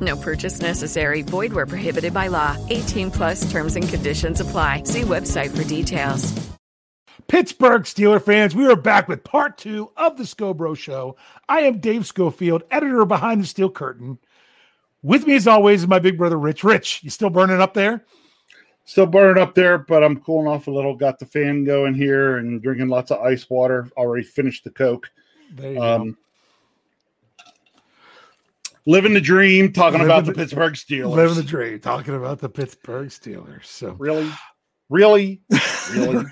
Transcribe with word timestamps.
No 0.00 0.16
purchase 0.16 0.60
necessary. 0.60 1.22
Void 1.22 1.52
where 1.52 1.66
prohibited 1.66 2.12
by 2.12 2.28
law. 2.28 2.56
18 2.68 3.10
plus 3.10 3.50
terms 3.50 3.76
and 3.76 3.88
conditions 3.88 4.40
apply. 4.40 4.82
See 4.84 5.02
website 5.02 5.56
for 5.56 5.64
details. 5.64 6.32
Pittsburgh 7.28 7.82
Steeler 7.82 8.22
fans, 8.22 8.54
we 8.54 8.66
are 8.66 8.74
back 8.74 9.06
with 9.06 9.22
part 9.22 9.58
two 9.58 9.90
of 9.98 10.16
the 10.16 10.22
Scobro 10.22 10.74
Show. 10.74 11.16
I 11.46 11.60
am 11.60 11.78
Dave 11.78 12.06
Schofield, 12.06 12.62
editor 12.70 13.04
behind 13.04 13.42
the 13.42 13.46
Steel 13.46 13.68
Curtain. 13.70 14.18
With 15.02 15.26
me, 15.26 15.34
as 15.36 15.46
always, 15.46 15.82
is 15.82 15.88
my 15.88 15.98
big 15.98 16.16
brother 16.16 16.38
Rich. 16.38 16.64
Rich, 16.64 17.04
you 17.04 17.10
still 17.10 17.28
burning 17.28 17.60
up 17.60 17.74
there? 17.74 18.06
Still 18.86 19.04
burning 19.04 19.42
up 19.42 19.54
there, 19.54 19.76
but 19.76 20.02
I'm 20.02 20.18
cooling 20.20 20.48
off 20.48 20.68
a 20.68 20.70
little. 20.70 20.96
Got 20.96 21.18
the 21.18 21.26
fan 21.26 21.64
going 21.64 21.94
here 21.94 22.38
and 22.38 22.62
drinking 22.62 22.88
lots 22.88 23.10
of 23.10 23.20
ice 23.20 23.50
water. 23.50 23.90
Already 23.98 24.24
finished 24.24 24.64
the 24.64 24.70
Coke. 24.70 25.10
There 25.54 25.72
you 25.72 25.82
Um, 25.82 26.16
living 28.88 29.12
the 29.12 29.20
dream, 29.20 29.72
talking 29.72 30.00
Living 30.00 30.06
about 30.06 30.24
the, 30.24 30.32
the- 30.32 30.38
Pittsburgh. 30.38 30.72
Steelers. 30.72 31.14
Living 31.14 31.36
the 31.36 31.42
dream, 31.42 31.78
talking 31.78 32.14
about 32.14 32.38
the 32.40 32.48
Pittsburgh 32.48 33.08
Steelers. 33.08 33.66
So 33.66 33.94
Really? 33.98 34.30
Really? 34.88 35.42
Really? 35.92 36.24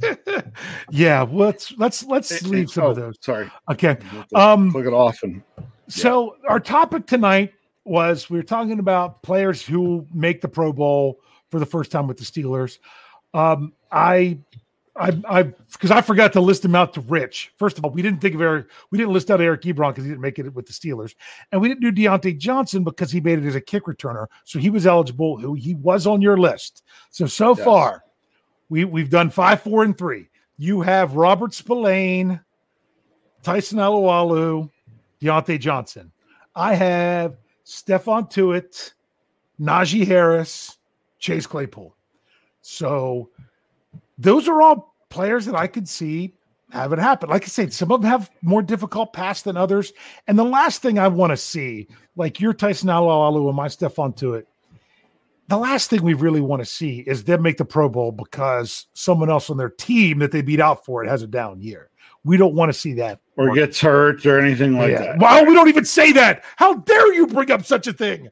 yeah, 0.90 1.26
let's 1.28 1.76
let's 1.76 2.04
let's 2.04 2.42
leave 2.46 2.70
some 2.70 2.84
oh, 2.84 2.90
of 2.90 2.96
those. 2.96 3.16
Sorry. 3.20 3.50
Okay. 3.68 3.98
Um, 4.32 4.70
Click 4.70 4.86
it 4.86 4.92
off 4.92 5.24
and 5.24 5.42
So 5.88 6.36
our 6.48 6.60
topic 6.60 7.06
tonight 7.06 7.52
was 7.84 8.30
we 8.30 8.38
were 8.38 8.44
talking 8.44 8.78
about 8.78 9.24
players 9.24 9.60
who 9.60 10.06
make 10.14 10.40
the 10.40 10.46
Pro 10.46 10.72
Bowl 10.72 11.18
for 11.50 11.58
the 11.58 11.66
first 11.66 11.90
time 11.90 12.06
with 12.06 12.16
the 12.16 12.24
Steelers. 12.24 12.78
Um, 13.34 13.72
I, 13.90 14.38
I, 14.94 15.18
I, 15.26 15.42
because 15.44 15.90
I 15.90 16.02
forgot 16.02 16.34
to 16.34 16.40
list 16.40 16.64
him 16.64 16.74
out 16.74 16.92
to 16.94 17.00
Rich. 17.00 17.52
First 17.56 17.78
of 17.78 17.84
all, 17.84 17.90
we 17.90 18.02
didn't 18.02 18.20
think 18.20 18.34
of 18.34 18.42
Eric. 18.42 18.66
We 18.90 18.98
didn't 18.98 19.14
list 19.14 19.30
out 19.30 19.40
Eric 19.40 19.62
Ebron 19.62 19.90
because 19.90 20.04
he 20.04 20.10
didn't 20.10 20.20
make 20.20 20.38
it 20.38 20.52
with 20.52 20.66
the 20.66 20.72
Steelers, 20.72 21.14
and 21.50 21.60
we 21.60 21.68
didn't 21.68 21.80
do 21.80 21.92
Diontae 21.92 22.36
Johnson 22.38 22.84
because 22.84 23.10
he 23.10 23.20
made 23.20 23.38
it 23.38 23.46
as 23.46 23.54
a 23.54 23.60
kick 23.60 23.84
returner, 23.84 24.26
so 24.44 24.58
he 24.58 24.68
was 24.68 24.86
eligible. 24.86 25.38
Who 25.38 25.54
he 25.54 25.74
was 25.74 26.06
on 26.06 26.20
your 26.20 26.36
list. 26.36 26.82
So 27.10 27.26
so 27.26 27.56
Yes. 27.56 27.64
far, 27.64 28.04
we 28.68 28.84
we've 28.84 29.08
done 29.08 29.30
five, 29.30 29.62
four, 29.62 29.82
and 29.82 29.96
three. 29.96 30.28
You 30.58 30.82
have 30.82 31.16
Robert 31.16 31.54
Spillane, 31.54 32.40
Tyson 33.42 33.78
Alualu, 33.78 34.70
Diontae 35.22 35.58
Johnson. 35.58 36.12
I 36.54 36.74
have 36.74 37.38
Stephon 37.64 38.30
Tuitt, 38.30 38.92
Najee 39.58 40.06
Harris, 40.06 40.76
Chase 41.18 41.46
Claypool. 41.46 41.96
So 42.60 43.30
those 44.22 44.48
are 44.48 44.62
all 44.62 44.94
players 45.10 45.46
that 45.46 45.54
I 45.54 45.66
could 45.66 45.88
see 45.88 46.34
have 46.70 46.92
it 46.94 46.98
happen. 46.98 47.28
Like 47.28 47.42
I 47.44 47.48
said, 47.48 47.72
some 47.72 47.92
of 47.92 48.00
them 48.00 48.10
have 48.10 48.30
more 48.40 48.62
difficult 48.62 49.12
pass 49.12 49.42
than 49.42 49.58
others. 49.58 49.92
And 50.26 50.38
the 50.38 50.44
last 50.44 50.80
thing 50.80 50.98
I 50.98 51.08
want 51.08 51.30
to 51.30 51.36
see, 51.36 51.86
like 52.16 52.40
your 52.40 52.54
Tyson 52.54 52.88
Alualu 52.88 53.46
and 53.48 53.56
my 53.56 53.68
Stephon 53.68 54.16
Tuitt, 54.16 54.44
the 55.48 55.58
last 55.58 55.90
thing 55.90 56.02
we 56.02 56.14
really 56.14 56.40
want 56.40 56.60
to 56.62 56.64
see 56.66 57.00
is 57.00 57.24
them 57.24 57.42
make 57.42 57.58
the 57.58 57.64
Pro 57.66 57.90
Bowl 57.90 58.10
because 58.10 58.86
someone 58.94 59.28
else 59.28 59.50
on 59.50 59.58
their 59.58 59.68
team 59.68 60.18
that 60.20 60.32
they 60.32 60.40
beat 60.40 60.60
out 60.60 60.82
for 60.84 61.04
it 61.04 61.08
has 61.10 61.22
a 61.22 61.26
down 61.26 61.60
year. 61.60 61.90
We 62.24 62.38
don't 62.38 62.54
want 62.54 62.72
to 62.72 62.78
see 62.78 62.94
that. 62.94 63.18
or 63.36 63.52
gets 63.54 63.80
hurt 63.80 64.24
or 64.24 64.38
anything 64.38 64.78
like 64.78 64.92
Yeah. 64.92 64.98
that. 65.02 65.18
Well, 65.18 65.44
we 65.44 65.54
don't 65.54 65.68
even 65.68 65.84
say 65.84 66.12
that. 66.12 66.44
How 66.56 66.74
dare 66.74 67.12
you 67.12 67.26
bring 67.26 67.50
up 67.50 67.64
such 67.66 67.86
a 67.86 67.92
thing? 67.92 68.28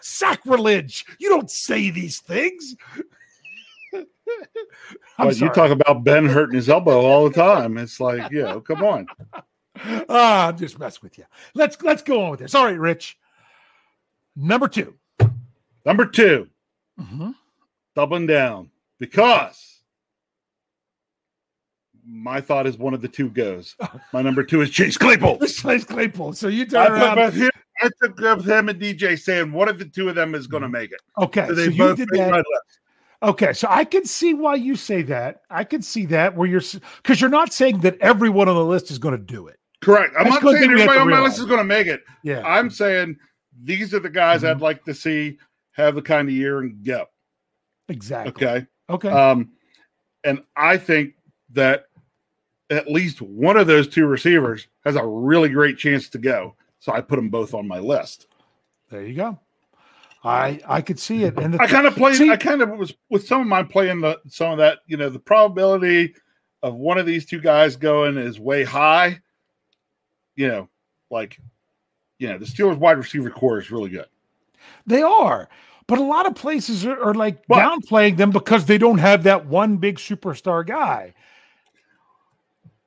Sacrilege. 0.00 1.04
You 1.18 1.28
don't 1.30 1.50
say 1.50 1.90
these 1.90 2.18
things. 2.20 2.76
But 5.18 5.38
you 5.40 5.48
talk 5.50 5.70
about 5.70 6.04
Ben 6.04 6.26
hurting 6.26 6.56
his 6.56 6.68
elbow 6.68 7.00
all 7.02 7.28
the 7.28 7.34
time. 7.34 7.78
It's 7.78 8.00
like, 8.00 8.30
you 8.32 8.42
know, 8.42 8.60
come 8.60 8.82
on. 8.82 9.06
Ah, 10.08 10.48
I'm 10.48 10.58
just 10.58 10.78
mess 10.78 11.00
with 11.02 11.16
you. 11.16 11.24
Let's 11.54 11.80
let's 11.82 12.02
go 12.02 12.22
on 12.24 12.30
with 12.32 12.40
this. 12.40 12.54
All 12.54 12.66
right, 12.66 12.78
Rich. 12.78 13.18
Number 14.36 14.68
two. 14.68 14.94
Number 15.86 16.04
2 16.06 16.46
Mhm. 17.00 17.34
doubling 17.96 18.26
down 18.26 18.70
because 19.00 19.80
my 22.06 22.40
thought 22.40 22.66
is 22.66 22.76
one 22.76 22.94
of 22.94 23.00
the 23.00 23.08
two 23.08 23.30
goes. 23.30 23.74
My 24.12 24.22
number 24.22 24.42
two 24.42 24.60
is 24.60 24.70
Chase 24.70 24.96
Claypool. 24.98 25.38
Chase 25.46 25.84
Claypool. 25.84 26.34
So 26.34 26.48
you 26.48 26.62
I 26.62 26.66
turn 26.66 26.86
put 26.86 26.92
around. 27.02 27.16
both 27.16 27.34
him, 27.34 27.50
I 27.80 27.88
took 28.02 28.16
both 28.16 28.44
him 28.46 28.68
and 28.68 28.80
DJ 28.80 29.18
saying 29.18 29.52
one 29.52 29.68
of 29.68 29.78
the 29.78 29.84
two 29.86 30.08
of 30.08 30.14
them 30.14 30.34
is 30.34 30.46
going 30.46 30.62
to 30.62 30.68
make 30.68 30.92
it. 30.92 31.00
Okay, 31.18 31.46
So 31.48 31.48
so 31.48 31.54
they 31.54 31.72
you 31.72 31.78
both 31.78 31.96
did 31.96 32.08
that. 32.12 32.44
Okay, 33.22 33.52
so 33.52 33.68
I 33.70 33.84
can 33.84 34.04
see 34.04 34.34
why 34.34 34.56
you 34.56 34.74
say 34.74 35.02
that. 35.02 35.42
I 35.48 35.62
can 35.62 35.80
see 35.80 36.06
that 36.06 36.36
where 36.36 36.48
you're 36.48 36.62
because 36.96 37.20
you're 37.20 37.30
not 37.30 37.52
saying 37.52 37.80
that 37.80 37.96
everyone 38.00 38.48
on 38.48 38.56
the 38.56 38.64
list 38.64 38.90
is 38.90 38.98
going 38.98 39.16
to 39.16 39.24
do 39.24 39.46
it. 39.46 39.58
Correct. 39.80 40.14
I'm 40.18 40.24
That's 40.24 40.42
not 40.42 40.52
saying 40.52 40.62
thing 40.62 40.74
we 40.74 40.80
have 40.80 40.90
everybody 40.90 41.14
on 41.14 41.20
my 41.20 41.26
list 41.26 41.38
is 41.38 41.46
going 41.46 41.58
to 41.58 41.64
make 41.64 41.86
it. 41.86 42.02
Yeah, 42.24 42.42
I'm 42.44 42.68
saying 42.68 43.16
these 43.62 43.94
are 43.94 44.00
the 44.00 44.10
guys 44.10 44.42
I'd 44.42 44.60
like 44.60 44.84
to 44.84 44.94
see 44.94 45.38
have 45.72 45.94
the 45.94 46.02
kind 46.02 46.28
of 46.28 46.34
year 46.34 46.60
and 46.60 46.84
go. 46.84 47.06
exactly. 47.88 48.46
Okay. 48.46 48.66
Okay. 48.90 49.08
Um, 49.08 49.52
and 50.24 50.42
I 50.56 50.76
think 50.76 51.14
that 51.50 51.86
at 52.70 52.90
least 52.90 53.22
one 53.22 53.56
of 53.56 53.66
those 53.66 53.88
two 53.88 54.06
receivers 54.06 54.66
has 54.84 54.96
a 54.96 55.06
really 55.06 55.48
great 55.48 55.78
chance 55.78 56.08
to 56.10 56.18
go. 56.18 56.56
So 56.78 56.92
I 56.92 57.00
put 57.00 57.16
them 57.16 57.28
both 57.28 57.54
on 57.54 57.68
my 57.68 57.78
list. 57.78 58.26
there 58.90 59.04
you 59.04 59.14
go. 59.14 59.38
I 60.24 60.60
I 60.66 60.80
could 60.82 60.98
see 61.00 61.24
it, 61.24 61.36
and 61.38 61.54
the 61.54 61.60
I 61.60 61.66
kind 61.66 61.86
of 61.86 61.96
played. 61.96 62.16
See- 62.16 62.30
I 62.30 62.36
kind 62.36 62.62
of 62.62 62.70
was 62.70 62.94
with 63.10 63.26
some 63.26 63.40
of 63.40 63.46
my 63.46 63.62
playing 63.62 64.00
the 64.00 64.20
some 64.28 64.52
of 64.52 64.58
that. 64.58 64.78
You 64.86 64.96
know, 64.96 65.08
the 65.08 65.18
probability 65.18 66.14
of 66.62 66.74
one 66.74 66.98
of 66.98 67.06
these 67.06 67.26
two 67.26 67.40
guys 67.40 67.76
going 67.76 68.16
is 68.16 68.38
way 68.38 68.62
high. 68.62 69.20
You 70.36 70.48
know, 70.48 70.68
like 71.10 71.38
you 72.18 72.28
know, 72.28 72.38
the 72.38 72.44
Steelers 72.44 72.78
wide 72.78 72.98
receiver 72.98 73.30
core 73.30 73.58
is 73.58 73.70
really 73.70 73.90
good. 73.90 74.06
They 74.86 75.02
are. 75.02 75.48
But 75.88 75.98
a 75.98 76.04
lot 76.04 76.26
of 76.26 76.36
places 76.36 76.86
are, 76.86 77.02
are 77.02 77.14
like 77.14 77.44
But- 77.48 77.58
downplaying 77.58 78.16
them 78.16 78.30
because 78.30 78.66
they 78.66 78.78
don't 78.78 78.98
have 78.98 79.24
that 79.24 79.46
one 79.46 79.76
big 79.78 79.96
superstar 79.98 80.64
guy. 80.64 81.14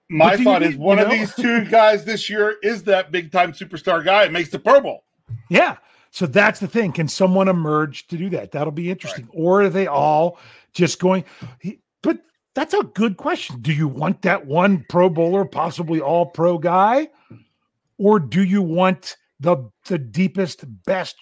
My 0.09 0.37
thought 0.37 0.63
is 0.63 0.77
one 0.77 0.99
you 0.99 1.03
of 1.03 1.11
these 1.11 1.33
two 1.35 1.65
guys 1.65 2.05
this 2.05 2.29
year 2.29 2.55
is 2.63 2.83
that 2.83 3.11
big 3.11 3.31
time 3.31 3.51
superstar 3.51 4.03
guy. 4.05 4.23
It 4.23 4.31
makes 4.31 4.49
the 4.49 4.59
Pro 4.59 4.79
Bowl. 4.79 5.03
Yeah. 5.49 5.77
So 6.15 6.25
that's 6.25 6.61
the 6.61 6.67
thing. 6.69 6.93
Can 6.93 7.09
someone 7.09 7.49
emerge 7.49 8.07
to 8.07 8.17
do 8.17 8.29
that? 8.29 8.53
That'll 8.53 8.71
be 8.71 8.89
interesting. 8.89 9.27
Or 9.33 9.63
are 9.63 9.69
they 9.69 9.85
all 9.85 10.39
just 10.71 10.97
going? 10.97 11.25
he- 11.59 11.81
But 12.03 12.19
that's 12.53 12.73
a 12.73 12.83
good 12.83 13.17
question. 13.17 13.59
Do 13.59 13.73
you 13.73 13.89
want 13.89 14.21
that 14.21 14.45
one 14.45 14.85
Pro 14.87 15.09
Bowler, 15.09 15.43
possibly 15.43 15.99
all 15.99 16.25
pro 16.27 16.57
guy? 16.57 17.09
Or 17.97 18.21
do 18.21 18.45
you 18.45 18.61
want 18.61 19.17
the 19.41 19.69
the 19.89 19.97
deepest, 19.97 20.63
best 20.85 21.17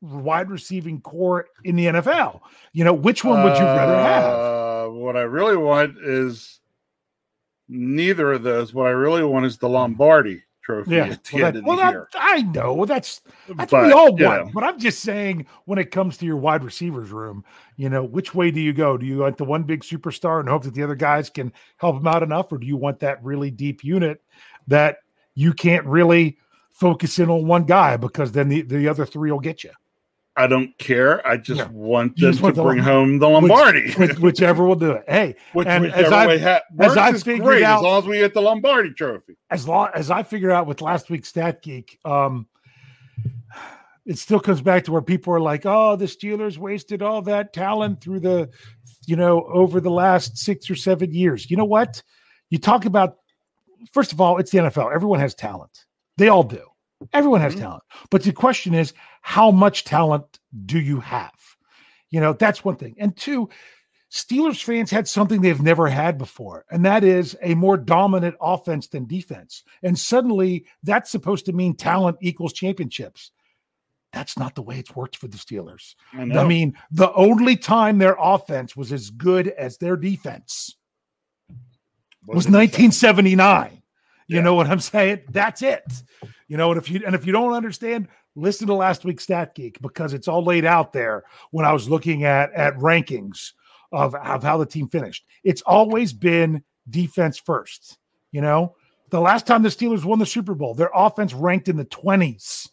wide 0.00 0.48
receiving 0.50 1.02
core 1.02 1.48
in 1.64 1.76
the 1.76 1.86
NFL? 1.88 2.40
You 2.72 2.84
know, 2.84 2.94
which 2.94 3.24
one 3.24 3.44
would 3.44 3.58
you 3.58 3.64
rather 3.64 3.96
have? 3.96 4.24
Uh, 4.24 4.86
what 4.92 5.14
I 5.14 5.22
really 5.22 5.58
want 5.58 5.98
is 5.98 6.58
neither 7.68 8.32
of 8.32 8.42
those. 8.44 8.72
What 8.72 8.86
I 8.86 8.92
really 8.92 9.24
want 9.24 9.44
is 9.44 9.58
the 9.58 9.68
Lombardi 9.68 10.42
trophy 10.62 10.98
at 10.98 11.24
the 11.24 11.36
Well, 11.36 11.44
end 11.46 11.56
that- 11.56 11.58
of 11.60 11.64
well, 11.66 11.76
the 11.76 11.82
that- 11.82 12.06
I 12.14 12.42
know 12.42 12.84
that's 12.86 13.20
that's 13.48 13.70
But, 13.70 13.72
what 13.72 13.86
we 13.86 13.92
all 13.92 14.06
want. 14.16 14.18
know. 14.46 14.50
But 14.54 14.64
I'm 14.64 14.78
just 14.78 15.00
saying, 15.00 15.46
when 15.64 15.78
it 15.78 15.90
comes 15.90 16.16
to 16.18 16.26
your 16.26 16.36
wide 16.36 16.64
receivers 16.64 17.10
room, 17.10 17.44
you 17.76 17.88
know, 17.88 18.04
which 18.04 18.34
way 18.34 18.50
do 18.50 18.60
you 18.60 18.72
go? 18.72 18.96
Do 18.96 19.04
you 19.06 19.18
want 19.18 19.36
the 19.38 19.44
one 19.44 19.64
big 19.64 19.82
superstar 19.82 20.40
and 20.40 20.48
hope 20.48 20.62
that 20.64 20.74
the 20.74 20.82
other 20.82 20.94
guys 20.94 21.28
can 21.30 21.52
help 21.78 21.96
him 21.96 22.06
out 22.06 22.22
enough, 22.22 22.52
or 22.52 22.58
do 22.58 22.66
you 22.66 22.76
want 22.76 23.00
that 23.00 23.22
really 23.24 23.50
deep 23.50 23.82
unit 23.84 24.22
that 24.68 24.98
you 25.34 25.52
can't 25.52 25.84
really 25.86 26.38
focus 26.70 27.18
in 27.18 27.28
on 27.28 27.46
one 27.46 27.64
guy 27.64 27.96
because 27.96 28.32
then 28.32 28.48
the, 28.48 28.62
the 28.62 28.88
other 28.88 29.04
three 29.04 29.30
will 29.32 29.40
get 29.40 29.64
you? 29.64 29.70
I 30.34 30.46
don't 30.46 30.76
care. 30.78 31.26
I 31.26 31.36
just 31.36 31.58
Yeah. 31.60 31.68
want 31.70 32.16
them 32.16 32.32
just 32.32 32.40
to 32.42 32.52
the 32.52 32.62
bring 32.62 32.78
Lom- 32.78 32.86
home 32.86 33.18
the 33.18 33.28
Lombardi. 33.28 33.92
Which, 33.92 34.18
whichever 34.18 34.64
will 34.64 34.74
do 34.76 34.92
it. 34.92 35.04
Hey, 35.06 35.34
Which, 35.52 35.68
and 35.68 35.84
whichever 35.84 36.06
as 36.06 36.12
I 36.12 36.26
way 36.26 36.38
ha- 36.38 36.60
as 36.80 36.96
I've 36.96 37.22
figured 37.22 37.44
great 37.44 37.62
out- 37.62 37.78
as 37.78 37.82
long 37.82 37.98
as 38.02 38.06
we 38.08 38.18
get 38.18 38.32
the 38.32 38.40
Lombardi 38.40 38.94
trophy. 38.94 39.36
as 39.50 39.68
long 39.68 39.90
as 39.94 40.10
I 40.10 40.22
figure 40.22 40.50
out 40.50 40.66
with 40.66 40.80
last 40.80 41.10
week's 41.10 41.28
Stat 41.28 41.60
Geek, 41.62 41.98
um, 42.06 42.46
it 44.06 44.18
still 44.18 44.40
comes 44.40 44.60
back 44.62 44.84
to 44.84 44.92
where 44.92 45.02
people 45.02 45.34
are 45.34 45.40
like, 45.40 45.66
"Oh, 45.66 45.96
the 45.96 46.06
Steelers 46.06 46.56
wasted 46.58 47.02
all 47.02 47.22
that 47.22 47.52
talent 47.52 48.00
through 48.00 48.20
the, 48.20 48.48
you 49.06 49.16
know, 49.16 49.42
over 49.52 49.80
the 49.80 49.90
last 49.90 50.38
six 50.38 50.70
or 50.70 50.74
seven 50.74 51.12
years." 51.12 51.50
You 51.50 51.56
know 51.58 51.64
what? 51.66 52.02
You 52.50 52.58
talk 52.58 52.84
about. 52.86 53.18
First 53.92 54.12
of 54.12 54.20
all, 54.20 54.38
it's 54.38 54.50
the 54.50 54.58
NFL. 54.58 54.90
Everyone 54.94 55.20
has 55.20 55.34
talent. 55.34 55.84
They 56.16 56.28
all 56.28 56.42
do. 56.42 56.62
Everyone 57.12 57.40
has 57.40 57.54
Mhm. 57.54 57.60
talent. 57.60 57.82
But 58.10 58.22
the 58.22 58.32
question 58.32 58.74
is, 58.74 58.92
how 59.22 59.50
much 59.50 59.84
talent 59.84 60.40
do 60.66 60.80
you 60.80 61.00
have? 61.00 61.32
You 62.10 62.20
know, 62.20 62.32
that's 62.32 62.64
one 62.64 62.76
thing. 62.76 62.94
And 62.98 63.16
two, 63.16 63.48
Steelers 64.10 64.62
fans 64.62 64.90
had 64.90 65.08
something 65.08 65.40
they've 65.40 65.62
never 65.62 65.88
had 65.88 66.18
before, 66.18 66.66
and 66.70 66.84
that 66.84 67.02
is 67.02 67.34
a 67.40 67.54
more 67.54 67.78
dominant 67.78 68.36
offense 68.42 68.86
than 68.88 69.06
defense. 69.06 69.62
And 69.82 69.98
suddenly 69.98 70.66
that's 70.82 71.10
supposed 71.10 71.46
to 71.46 71.52
mean 71.54 71.74
talent 71.74 72.18
equals 72.20 72.52
championships. 72.52 73.30
That's 74.12 74.38
not 74.38 74.54
the 74.54 74.60
way 74.60 74.78
it's 74.78 74.94
worked 74.94 75.16
for 75.16 75.28
the 75.28 75.38
Steelers. 75.38 75.94
I. 76.12 76.24
I 76.24 76.44
mean, 76.46 76.76
the 76.90 77.10
only 77.14 77.56
time 77.56 77.96
their 77.96 78.16
offense 78.20 78.76
was 78.76 78.92
as 78.92 79.08
good 79.08 79.48
as 79.48 79.78
their 79.78 79.96
defense 79.96 80.76
was 82.26 82.46
1979. 82.48 83.82
You 84.26 84.42
know 84.42 84.54
what 84.54 84.66
I'm 84.66 84.80
saying? 84.80 85.20
That's 85.30 85.62
it. 85.62 85.84
You 86.52 86.58
know, 86.58 86.70
and 86.70 86.76
if 86.78 86.90
you 86.90 87.00
and 87.06 87.14
if 87.14 87.24
you 87.24 87.32
don't 87.32 87.54
understand, 87.54 88.08
listen 88.34 88.66
to 88.66 88.74
last 88.74 89.06
week's 89.06 89.22
Stat 89.22 89.54
Geek 89.54 89.80
because 89.80 90.12
it's 90.12 90.28
all 90.28 90.44
laid 90.44 90.66
out 90.66 90.92
there 90.92 91.24
when 91.50 91.64
I 91.64 91.72
was 91.72 91.88
looking 91.88 92.24
at 92.24 92.52
at 92.52 92.76
rankings 92.76 93.52
of, 93.90 94.14
of 94.14 94.42
how 94.42 94.58
the 94.58 94.66
team 94.66 94.86
finished. 94.86 95.24
It's 95.44 95.62
always 95.62 96.12
been 96.12 96.62
defense 96.90 97.38
first. 97.38 97.96
You 98.32 98.42
know, 98.42 98.76
the 99.08 99.18
last 99.18 99.46
time 99.46 99.62
the 99.62 99.70
Steelers 99.70 100.04
won 100.04 100.18
the 100.18 100.26
Super 100.26 100.54
Bowl, 100.54 100.74
their 100.74 100.90
offense 100.94 101.32
ranked 101.32 101.70
in 101.70 101.78
the 101.78 101.86
20s. 101.86 102.68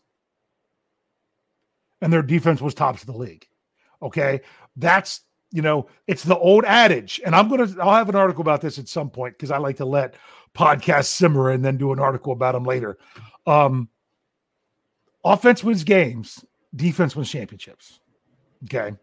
And 2.02 2.12
their 2.12 2.22
defense 2.22 2.60
was 2.60 2.74
tops 2.74 3.04
of 3.04 3.08
the 3.08 3.18
league. 3.18 3.48
Okay. 4.02 4.42
That's 4.76 5.22
you 5.52 5.62
know, 5.62 5.88
it's 6.08 6.24
the 6.24 6.38
old 6.38 6.66
adage, 6.66 7.20
and 7.26 7.36
I'm 7.36 7.50
gonna 7.50 7.68
I'll 7.82 7.96
have 7.96 8.10
an 8.10 8.16
article 8.16 8.42
about 8.42 8.62
this 8.62 8.78
at 8.78 8.88
some 8.88 9.10
point 9.10 9.36
because 9.36 9.52
I 9.52 9.58
like 9.58 9.78
to 9.78 9.86
let 9.86 10.16
podcasts 10.54 11.06
simmer 11.06 11.50
and 11.50 11.64
then 11.64 11.78
do 11.78 11.92
an 11.92 12.00
article 12.00 12.34
about 12.34 12.54
them 12.54 12.64
later. 12.64 12.98
Um, 13.48 13.90
offense 15.24 15.64
wins 15.64 15.84
games, 15.84 16.44
defense 16.76 17.16
wins 17.16 17.32
championships. 17.32 18.00
Okay, 18.66 18.96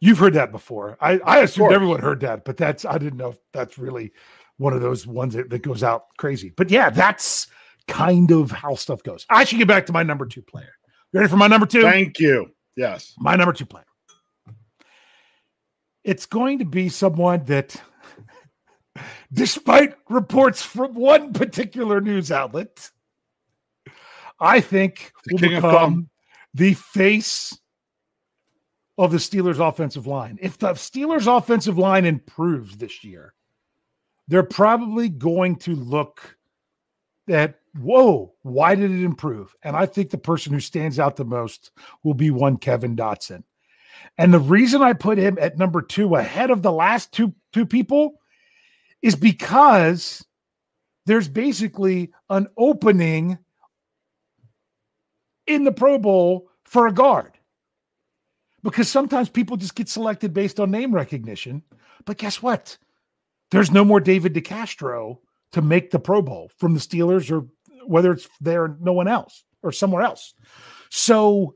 you've 0.00 0.18
heard 0.18 0.34
that 0.34 0.50
before. 0.50 0.96
I 1.00 1.18
I 1.18 1.38
assumed 1.40 1.72
everyone 1.72 2.00
heard 2.00 2.20
that, 2.20 2.44
but 2.44 2.56
that's 2.56 2.84
I 2.84 2.98
didn't 2.98 3.18
know 3.18 3.30
if 3.30 3.38
that's 3.52 3.78
really 3.78 4.12
one 4.56 4.72
of 4.72 4.80
those 4.80 5.06
ones 5.06 5.34
that, 5.34 5.50
that 5.50 5.62
goes 5.62 5.84
out 5.84 6.06
crazy. 6.16 6.52
But 6.56 6.70
yeah, 6.70 6.90
that's 6.90 7.46
kind 7.86 8.30
of 8.32 8.50
how 8.50 8.74
stuff 8.74 9.02
goes. 9.04 9.24
I 9.30 9.44
should 9.44 9.58
get 9.58 9.68
back 9.68 9.86
to 9.86 9.92
my 9.92 10.02
number 10.02 10.26
two 10.26 10.42
player. 10.42 10.72
You 11.12 11.20
ready 11.20 11.30
for 11.30 11.36
my 11.36 11.46
number 11.46 11.66
two? 11.66 11.82
Thank 11.82 12.18
you. 12.18 12.50
Yes. 12.76 13.14
my 13.18 13.34
number 13.34 13.52
two 13.52 13.66
player. 13.66 13.84
It's 16.08 16.24
going 16.24 16.60
to 16.60 16.64
be 16.64 16.88
someone 16.88 17.44
that, 17.44 17.82
despite 19.30 19.94
reports 20.08 20.62
from 20.62 20.94
one 20.94 21.34
particular 21.34 22.00
news 22.00 22.32
outlet, 22.32 22.90
I 24.40 24.62
think 24.62 25.12
The 25.26 25.34
will 25.34 25.38
become 25.50 26.08
the 26.54 26.72
face 26.72 27.60
of 28.96 29.12
the 29.12 29.18
Steelers' 29.18 29.60
offensive 29.60 30.06
line. 30.06 30.38
If 30.40 30.56
the 30.56 30.68
Steelers' 30.68 31.26
offensive 31.26 31.76
line 31.76 32.06
improves 32.06 32.78
this 32.78 33.04
year, 33.04 33.34
they're 34.28 34.42
probably 34.42 35.10
going 35.10 35.56
to 35.56 35.74
look 35.74 36.38
at, 37.28 37.60
whoa, 37.78 38.32
why 38.40 38.74
did 38.74 38.90
it 38.90 39.04
improve? 39.04 39.54
And 39.62 39.76
I 39.76 39.84
think 39.84 40.08
the 40.08 40.16
person 40.16 40.54
who 40.54 40.60
stands 40.60 40.98
out 40.98 41.16
the 41.16 41.26
most 41.26 41.70
will 42.02 42.14
be 42.14 42.30
one 42.30 42.56
Kevin 42.56 42.96
Dotson. 42.96 43.42
And 44.16 44.32
the 44.34 44.40
reason 44.40 44.82
I 44.82 44.92
put 44.92 45.18
him 45.18 45.38
at 45.40 45.58
number 45.58 45.82
two 45.82 46.16
ahead 46.16 46.50
of 46.50 46.62
the 46.62 46.72
last 46.72 47.12
two 47.12 47.34
two 47.52 47.66
people 47.66 48.20
is 49.02 49.14
because 49.14 50.24
there's 51.06 51.28
basically 51.28 52.12
an 52.28 52.48
opening 52.56 53.38
in 55.46 55.64
the 55.64 55.72
Pro 55.72 55.98
Bowl 55.98 56.50
for 56.64 56.86
a 56.86 56.92
guard. 56.92 57.32
Because 58.62 58.88
sometimes 58.88 59.28
people 59.28 59.56
just 59.56 59.74
get 59.74 59.88
selected 59.88 60.34
based 60.34 60.60
on 60.60 60.70
name 60.70 60.94
recognition. 60.94 61.62
But 62.04 62.18
guess 62.18 62.42
what? 62.42 62.76
There's 63.50 63.70
no 63.70 63.84
more 63.84 64.00
David 64.00 64.34
DeCastro 64.34 65.18
to 65.52 65.62
make 65.62 65.90
the 65.90 65.98
Pro 65.98 66.20
Bowl 66.20 66.50
from 66.58 66.74
the 66.74 66.80
Steelers 66.80 67.30
or 67.30 67.46
whether 67.86 68.12
it's 68.12 68.28
there 68.40 68.76
no 68.80 68.92
one 68.92 69.08
else 69.08 69.44
or 69.62 69.72
somewhere 69.72 70.02
else. 70.02 70.34
So 70.90 71.54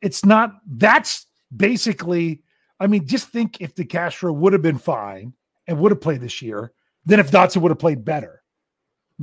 it's 0.00 0.24
not 0.24 0.52
that's 0.66 1.26
basically, 1.56 2.42
I 2.80 2.86
mean, 2.86 3.06
just 3.06 3.28
think 3.28 3.60
if 3.60 3.74
DeCastro 3.74 4.34
would 4.34 4.52
have 4.52 4.62
been 4.62 4.78
fine 4.78 5.32
and 5.66 5.78
would 5.78 5.92
have 5.92 6.00
played 6.00 6.20
this 6.20 6.42
year, 6.42 6.72
then 7.04 7.20
if 7.20 7.30
Dotson 7.30 7.62
would 7.62 7.70
have 7.70 7.78
played 7.78 8.04
better. 8.04 8.42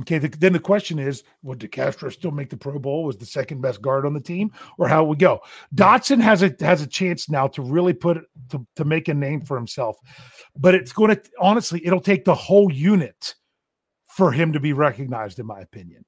Okay, 0.02 0.18
the, 0.18 0.28
then 0.28 0.52
the 0.52 0.60
question 0.60 0.98
is, 0.98 1.24
would 1.42 1.58
DeCastro 1.58 2.12
still 2.12 2.30
make 2.30 2.48
the 2.48 2.56
Pro 2.56 2.78
Bowl? 2.78 3.04
Was 3.04 3.18
the 3.18 3.26
second 3.26 3.60
best 3.60 3.82
guard 3.82 4.06
on 4.06 4.14
the 4.14 4.20
team, 4.20 4.50
or 4.78 4.88
how 4.88 5.04
would 5.04 5.18
go? 5.18 5.40
Dotson 5.74 6.20
has 6.20 6.42
a 6.42 6.54
has 6.60 6.80
a 6.80 6.86
chance 6.86 7.28
now 7.28 7.48
to 7.48 7.62
really 7.62 7.92
put 7.92 8.18
to, 8.50 8.66
to 8.76 8.84
make 8.84 9.08
a 9.08 9.14
name 9.14 9.42
for 9.42 9.56
himself, 9.56 9.98
but 10.56 10.74
it's 10.74 10.92
going 10.92 11.14
to 11.14 11.22
honestly, 11.38 11.84
it'll 11.84 12.00
take 12.00 12.24
the 12.24 12.34
whole 12.34 12.72
unit 12.72 13.34
for 14.06 14.32
him 14.32 14.52
to 14.52 14.60
be 14.60 14.72
recognized, 14.72 15.38
in 15.38 15.46
my 15.46 15.60
opinion. 15.60 16.04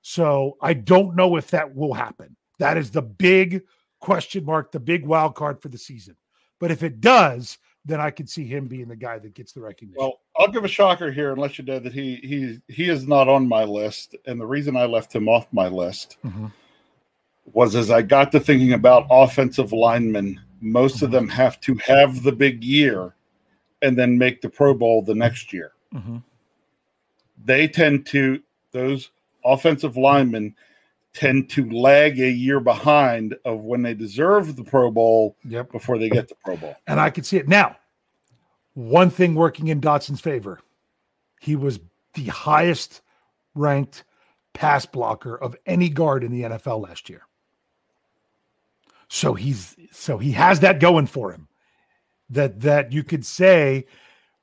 So 0.00 0.56
I 0.62 0.74
don't 0.74 1.16
know 1.16 1.36
if 1.36 1.50
that 1.50 1.74
will 1.74 1.92
happen. 1.92 2.36
That 2.60 2.76
is 2.76 2.90
the 2.90 3.02
big 3.02 3.62
question 4.04 4.44
mark, 4.44 4.70
the 4.70 4.78
big 4.78 5.06
wild 5.06 5.34
card 5.34 5.60
for 5.62 5.68
the 5.68 5.78
season. 5.78 6.14
But 6.60 6.70
if 6.70 6.82
it 6.82 7.00
does, 7.00 7.58
then 7.86 8.00
I 8.00 8.10
could 8.10 8.28
see 8.28 8.44
him 8.46 8.66
being 8.66 8.88
the 8.88 8.96
guy 8.96 9.18
that 9.18 9.34
gets 9.34 9.52
the 9.52 9.60
recognition. 9.62 9.98
Well, 9.98 10.20
I'll 10.36 10.50
give 10.52 10.64
a 10.64 10.68
shocker 10.68 11.10
here 11.10 11.32
and 11.32 11.40
let 11.40 11.58
you 11.58 11.64
know 11.64 11.78
that 11.78 11.92
he 11.92 12.16
he 12.16 12.60
he 12.68 12.88
is 12.90 13.08
not 13.08 13.28
on 13.28 13.48
my 13.48 13.64
list. 13.64 14.14
And 14.26 14.40
the 14.40 14.46
reason 14.46 14.76
I 14.76 14.84
left 14.84 15.14
him 15.14 15.28
off 15.28 15.46
my 15.52 15.68
list 15.68 16.18
Mhm. 16.24 16.52
was 17.52 17.74
as 17.74 17.90
I 17.90 18.02
got 18.02 18.30
to 18.32 18.40
thinking 18.40 18.74
about 18.74 19.06
offensive 19.10 19.72
linemen, 19.72 20.40
most 20.60 21.02
of 21.02 21.10
them 21.10 21.28
have 21.28 21.60
to 21.62 21.74
have 21.76 22.22
the 22.22 22.32
big 22.32 22.62
year 22.62 23.14
and 23.82 23.98
then 23.98 24.16
make 24.18 24.40
the 24.40 24.48
Pro 24.48 24.74
Bowl 24.74 25.02
the 25.02 25.14
next 25.14 25.52
year. 25.52 25.72
Mhm. 25.92 26.22
They 27.44 27.68
tend 27.68 28.06
to 28.06 28.42
those 28.70 29.10
offensive 29.44 29.96
linemen 29.96 30.56
tend 31.14 31.48
to 31.50 31.70
lag 31.70 32.20
a 32.20 32.30
year 32.30 32.60
behind 32.60 33.36
of 33.44 33.60
when 33.60 33.82
they 33.82 33.94
deserve 33.94 34.56
the 34.56 34.64
Pro 34.64 34.90
Bowl 34.90 35.36
Yep. 35.48 35.72
before 35.72 35.96
they 35.96 36.10
get 36.10 36.28
the 36.28 36.34
Pro 36.44 36.56
Bowl. 36.56 36.76
And 36.86 37.00
I 37.00 37.10
could 37.10 37.24
see 37.24 37.36
it. 37.38 37.48
Now, 37.48 37.76
one 38.74 39.08
thing 39.10 39.34
working 39.36 39.68
in 39.68 39.80
Dotson's 39.80 40.20
favor, 40.20 40.60
he 41.40 41.54
was 41.56 41.78
the 42.14 42.24
highest 42.26 43.00
ranked 43.54 44.04
pass 44.52 44.84
blocker 44.86 45.36
of 45.36 45.56
any 45.66 45.88
guard 45.88 46.24
in 46.24 46.32
the 46.32 46.42
NFL 46.42 46.82
last 46.82 47.08
year. 47.08 47.22
So 49.08 49.34
he's 49.34 49.76
so 49.92 50.18
he 50.18 50.32
has 50.32 50.60
that 50.60 50.80
going 50.80 51.06
for 51.06 51.30
him. 51.32 51.48
That 52.30 52.60
that 52.62 52.90
you 52.92 53.04
could 53.04 53.24
say, 53.24 53.86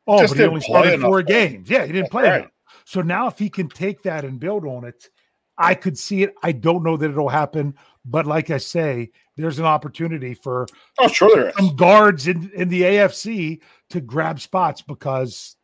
oh, 0.07 0.19
Just 0.21 0.33
but 0.35 0.39
he 0.39 0.45
only 0.47 0.61
started 0.61 1.01
four 1.01 1.21
games. 1.23 1.69
Yeah, 1.69 1.85
he 1.85 1.91
didn't 1.91 2.11
play 2.11 2.29
Right. 2.29 2.47
So 2.85 3.01
now 3.01 3.27
if 3.27 3.37
he 3.37 3.49
can 3.49 3.67
take 3.67 4.03
that 4.03 4.23
and 4.23 4.39
build 4.39 4.65
on 4.65 4.85
it, 4.85 5.09
I 5.57 5.75
could 5.75 5.97
see 5.97 6.23
it. 6.23 6.33
I 6.43 6.51
don't 6.51 6.83
know 6.83 6.97
that 6.97 7.11
it'll 7.11 7.29
happen, 7.29 7.75
but 8.05 8.25
like 8.25 8.49
I 8.49 8.57
say, 8.57 9.11
there's 9.37 9.59
an 9.59 9.65
opportunity 9.65 10.33
for 10.33 10.67
Oh, 10.99 11.07
sure 11.07 11.35
there 11.35 11.49
is. 11.49 11.55
some 11.55 11.75
guards 11.75 12.27
in, 12.27 12.51
in 12.55 12.69
the 12.69 12.81
AFC 12.83 13.59
to 13.89 14.01
grab 14.01 14.39
spots 14.39 14.81
because 14.81 15.55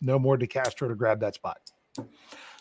no 0.00 0.18
more 0.18 0.36
DeCastro 0.36 0.88
to 0.88 0.94
grab 0.94 1.20
that 1.20 1.34
spot. 1.34 1.58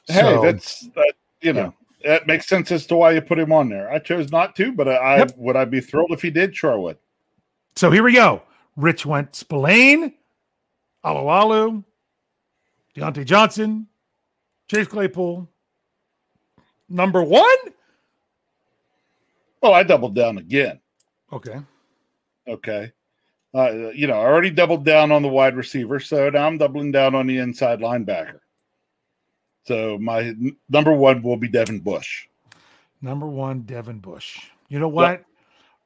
Hey, 0.07 0.21
So- 0.21 0.41
that's 0.41 0.81
that. 0.95 1.13
You 1.41 1.53
know, 1.53 1.73
that 2.03 2.27
makes 2.27 2.47
sense 2.47 2.69
as 2.71 2.85
to 2.87 2.95
why 2.97 3.11
you 3.11 3.21
put 3.21 3.39
him 3.39 3.53
on 3.53 3.69
there. 3.69 3.89
I 3.89 3.99
chose 3.99 4.29
not 4.29 4.55
to, 4.57 4.73
but 4.73 4.87
I, 4.89 4.95
I 4.95 5.17
Yep. 5.19 5.31
would 5.37 5.55
I 5.55 5.63
be 5.65 5.79
thrilled 5.79 6.11
if 6.11 6.21
he 6.21 6.29
did. 6.29 6.53
Sure, 6.55 6.73
I 6.73 6.75
would. 6.75 6.97
So 7.77 7.89
here 7.91 8.03
we 8.03 8.13
go. 8.13 8.41
Rich 8.75 9.05
went 9.05 9.35
Spillane, 9.35 10.13
Alualu, 11.05 11.83
Diontae 12.95 13.23
Johnson, 13.25 13.87
Chase 14.69 14.87
Claypool. 14.87 15.49
Number 16.89 17.23
one? 17.23 17.57
Well, 19.61 19.73
I 19.73 19.83
doubled 19.83 20.15
down 20.15 20.37
again. 20.37 20.79
Okay. 21.31 21.59
Okay. 22.47 22.91
Uh, 23.53 23.89
you 23.93 24.07
know, 24.07 24.13
I 24.13 24.25
already 24.25 24.51
doubled 24.51 24.85
down 24.85 25.11
on 25.11 25.21
the 25.21 25.27
wide 25.27 25.55
receiver, 25.55 25.99
so 25.99 26.29
now 26.29 26.45
I'm 26.45 26.57
doubling 26.57 26.91
down 26.91 27.15
on 27.15 27.27
the 27.27 27.37
inside 27.39 27.79
linebacker. 27.79 28.39
So 29.65 29.97
my 29.99 30.19
n- 30.21 30.57
number 30.69 30.93
one 30.93 31.21
will 31.21 31.37
be 31.37 31.47
Devin 31.47 31.79
Bush. 31.79 32.27
Number 33.01 33.27
one, 33.27 33.61
Devin 33.61 33.99
Bush. 33.99 34.39
You 34.67 34.79
know 34.79 34.87
what? 34.87 35.23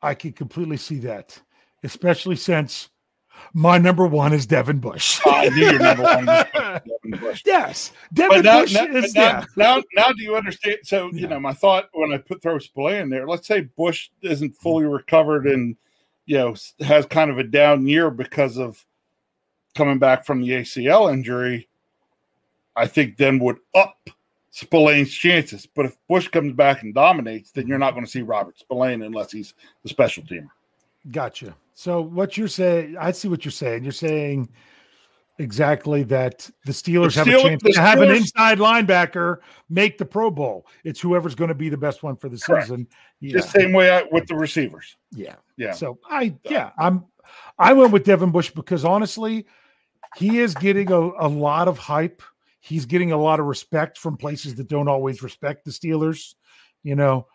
I 0.01 0.13
can 0.13 0.33
completely 0.33 0.77
see 0.77 1.00
that, 1.00 1.39
especially 1.83 2.36
since 2.36 2.89
my 3.54 3.78
number 3.78 4.06
one 4.08 4.34
is 4.34 4.46
Devin 4.46 4.80
Bush. 4.80 5.20
Oh, 5.25 5.32
I 5.32 5.50
knew 5.50 5.66
your 5.66 5.80
number 5.80 6.04
one 6.04 6.25
was 6.25 6.46
Devin 6.54 7.20
Bush. 7.20 7.44
yes. 7.46 7.92
Devin 8.13 8.44
now, 8.44 8.62
Bush 8.62 8.74
now, 8.74 8.86
is 8.86 9.16
now, 9.16 9.22
yeah. 9.22 9.46
now, 9.56 9.84
now, 9.96 10.12
do 10.12 10.24
you 10.24 10.36
understand? 10.36 10.78
So, 10.84 11.10
Yeah. 11.13 11.22
you 11.22 11.28
know, 11.28 11.40
my 11.40 11.54
thought 11.54 11.90
when 11.94 12.12
I 12.13 12.18
put 12.18 12.42
throw 12.42 12.58
Spillane 12.60 13.02
in 13.04 13.10
there, 13.10 13.28
let's 13.28 13.48
say 13.48 13.62
Bush 13.62 14.10
isn't 14.22 14.56
fully 14.56 14.86
recovered 14.86 15.46
and, 15.48 15.75
you 16.25 16.38
know, 16.38 16.56
has 16.80 17.06
kind 17.06 17.30
of 17.30 17.38
a 17.38 17.44
down 17.44 17.88
year 17.88 18.10
because 18.10 18.58
of 18.58 18.84
coming 19.75 20.00
back 20.00 20.25
from 20.25 20.42
the 20.42 20.50
ACL 20.52 21.12
injury, 21.12 21.68
I 22.75 22.88
think 22.88 23.18
then 23.18 23.40
would 23.40 23.58
up 23.75 24.10
Spillane's 24.52 25.13
chances. 25.13 25.66
But 25.68 25.86
if 25.86 25.98
Bush 26.08 26.28
comes 26.28 26.54
back 26.54 26.84
and 26.84 26.94
dominates, 26.94 27.52
then 27.52 27.68
you're 27.68 27.80
not 27.80 27.92
going 27.94 28.06
to 28.06 28.10
see 28.12 28.22
Robert 28.22 28.58
Spillane 28.60 29.02
unless 29.02 29.32
he's 29.32 29.54
the 29.84 29.90
special 29.90 30.24
teamer. 30.24 30.50
Gotcha. 31.12 31.56
So 31.74 32.01
what 32.01 32.38
you're 32.38 32.48
saying, 32.48 32.98
I 33.00 33.12
see 33.12 33.27
what 33.27 33.46
you're 33.46 33.51
saying. 33.51 33.84
You're 33.84 33.92
saying 33.92 34.50
exactly 35.39 36.03
that 36.03 36.50
the 36.65 36.72
Steelers 36.72 37.15
The 37.15 37.20
have 37.20 37.27
a 37.27 37.42
chance 37.42 37.63
to 37.63 37.82
have 37.82 38.01
an 38.01 38.12
inside 38.12 38.60
linebacker 38.60 39.38
make 39.70 39.98
the 39.98 40.06
Pro 40.06 40.30
Bowl. 40.30 40.68
It's 40.84 41.00
whoever's 41.00 41.36
going 41.36 41.48
to 41.48 41.56
be 41.56 41.70
the 41.70 41.77
best 41.77 42.03
one 42.03 42.15
for 42.15 42.30
the 42.30 42.38
Correct. 42.38 42.68
season. 42.68 42.88
Yeah. 43.20 43.38
The 43.38 43.44
same 43.44 43.74
way 43.74 43.89
I, 43.89 44.03
with 44.12 44.27
the 44.27 44.36
receivers. 44.36 44.96
yeah. 45.12 45.36
Yeah. 45.58 45.72
So 45.74 46.00
I 46.10 46.36
yeah, 46.50 46.72
I'm 46.77 47.06
I 47.60 47.74
went 47.74 47.92
with 47.92 48.03
Devin 48.03 48.32
Bush 48.32 48.50
because 48.50 48.86
honestly, 48.86 49.46
he 50.15 50.39
is 50.39 50.53
getting 50.56 50.92
a, 50.92 50.98
a 50.98 51.27
lot 51.27 51.68
of 51.68 51.77
hype. 51.77 52.22
He's 52.60 52.86
getting 52.86 53.12
a 53.12 53.18
lot 53.18 53.39
of 53.39 53.46
respect 53.46 53.98
from 53.98 54.18
places 54.18 54.56
that 54.56 54.68
don't 54.68 54.88
always 54.88 55.22
respect 55.22 55.65
the 55.65 55.72
Steelers. 55.72 56.36
You 56.82 56.96
know, 56.96 57.27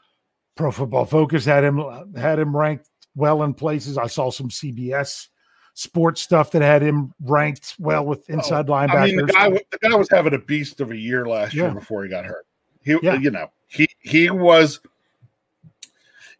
Pro 0.56 0.72
Football 0.72 1.04
Focus 1.04 1.44
had 1.44 1.64
him 1.64 1.80
had 2.16 2.38
him 2.38 2.56
ranked 2.56 2.88
well 3.18 3.42
in 3.42 3.52
places. 3.52 3.98
I 3.98 4.06
saw 4.06 4.30
some 4.30 4.48
CBS 4.48 5.28
sports 5.74 6.20
stuff 6.22 6.50
that 6.52 6.62
had 6.62 6.82
him 6.82 7.12
ranked 7.20 7.74
well 7.78 8.04
with 8.04 8.24
oh, 8.30 8.32
inside 8.32 8.66
linebackers. 8.66 8.94
Oh, 8.94 8.98
I 8.98 9.06
mean, 9.06 9.16
the 9.16 9.32
guy, 9.32 9.50
the 9.50 9.78
guy 9.78 9.94
was 9.96 10.08
having 10.10 10.34
a 10.34 10.38
beast 10.38 10.80
of 10.80 10.90
a 10.90 10.96
year 10.96 11.26
last 11.26 11.54
Yeah. 11.54 11.64
year 11.64 11.74
before 11.74 12.04
he 12.04 12.10
got 12.10 12.24
hurt. 12.24 12.46
He, 12.82 12.96
Yeah. 13.02 13.14
you 13.14 13.30
know, 13.30 13.50
he 13.66 13.88
he 14.00 14.30
was. 14.30 14.80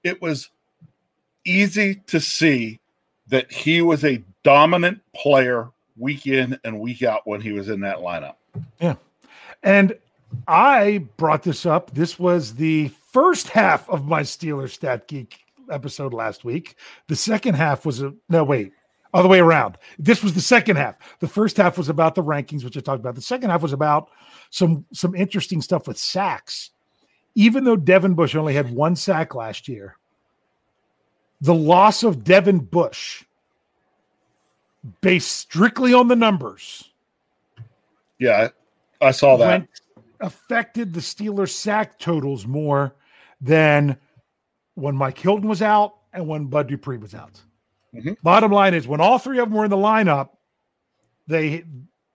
It 0.04 0.22
was 0.22 0.50
easy 1.44 1.96
to 2.06 2.20
see 2.20 2.80
that 3.26 3.50
he 3.52 3.82
was 3.82 4.04
a 4.04 4.22
dominant 4.44 5.00
player 5.14 5.70
week 5.96 6.26
in 6.26 6.58
and 6.64 6.78
week 6.80 7.02
out 7.02 7.22
when 7.26 7.40
he 7.40 7.52
was 7.52 7.68
in 7.68 7.80
that 7.80 7.98
lineup. 7.98 8.36
Yeah. 8.80 8.94
And 9.62 9.98
I 10.46 11.04
brought 11.16 11.42
this 11.42 11.66
up. 11.66 11.92
This 11.92 12.18
was 12.18 12.54
the 12.54 12.88
first 13.12 13.48
half 13.48 13.88
of 13.90 14.06
my 14.06 14.22
Steelers 14.22 14.70
Stat 14.70 15.08
Geek 15.08 15.40
episode 15.70 16.12
last 16.14 16.44
week. 16.44 16.76
The 17.06 17.16
second 17.16 17.54
half 17.54 17.84
was 17.86 18.02
a 18.02 18.12
no, 18.28 18.44
wait, 18.44 18.72
other 19.14 19.28
way 19.28 19.40
around. 19.40 19.78
This 19.98 20.22
was 20.22 20.34
the 20.34 20.40
second 20.40 20.76
half. 20.76 20.96
The 21.20 21.28
first 21.28 21.56
half 21.56 21.78
was 21.78 21.88
about 21.88 22.14
the 22.14 22.22
rankings, 22.22 22.64
which 22.64 22.76
I 22.76 22.80
talked 22.80 23.00
about. 23.00 23.14
The 23.14 23.22
second 23.22 23.50
half 23.50 23.62
was 23.62 23.72
about 23.72 24.10
some 24.50 24.84
some 24.92 25.14
interesting 25.14 25.60
stuff 25.62 25.86
with 25.88 25.98
sacks. 25.98 26.70
Even 27.34 27.64
though 27.64 27.76
Devin 27.76 28.14
Bush 28.14 28.34
only 28.34 28.54
had 28.54 28.70
one 28.70 28.96
sack 28.96 29.34
last 29.34 29.68
year, 29.68 29.96
the 31.40 31.54
loss 31.54 32.02
of 32.02 32.24
Devin 32.24 32.58
Bush, 32.60 33.24
based 35.00 35.30
strictly 35.32 35.94
on 35.94 36.08
the 36.08 36.16
numbers, 36.16 36.90
Yeah, 38.18 38.48
I, 39.00 39.12
saw 39.12 39.36
that. 39.36 39.68
affected 40.20 40.92
the 40.92 41.00
Steelers 41.00 41.50
sack 41.50 41.98
totals 42.00 42.44
more 42.44 42.96
than 43.40 43.96
when 44.78 44.96
Mike 44.96 45.18
Hilton 45.18 45.48
was 45.48 45.62
out 45.62 45.94
and 46.12 46.26
when 46.26 46.46
Bud 46.46 46.68
Dupree 46.68 46.98
was 46.98 47.14
out. 47.14 47.42
Mhm. 47.94 48.16
Bottom 48.22 48.52
line 48.52 48.74
is 48.74 48.86
when 48.86 49.00
all 49.00 49.18
three 49.18 49.38
of 49.38 49.48
them 49.48 49.58
were 49.58 49.64
in 49.64 49.70
the 49.70 49.76
lineup, 49.76 50.30
they 51.26 51.64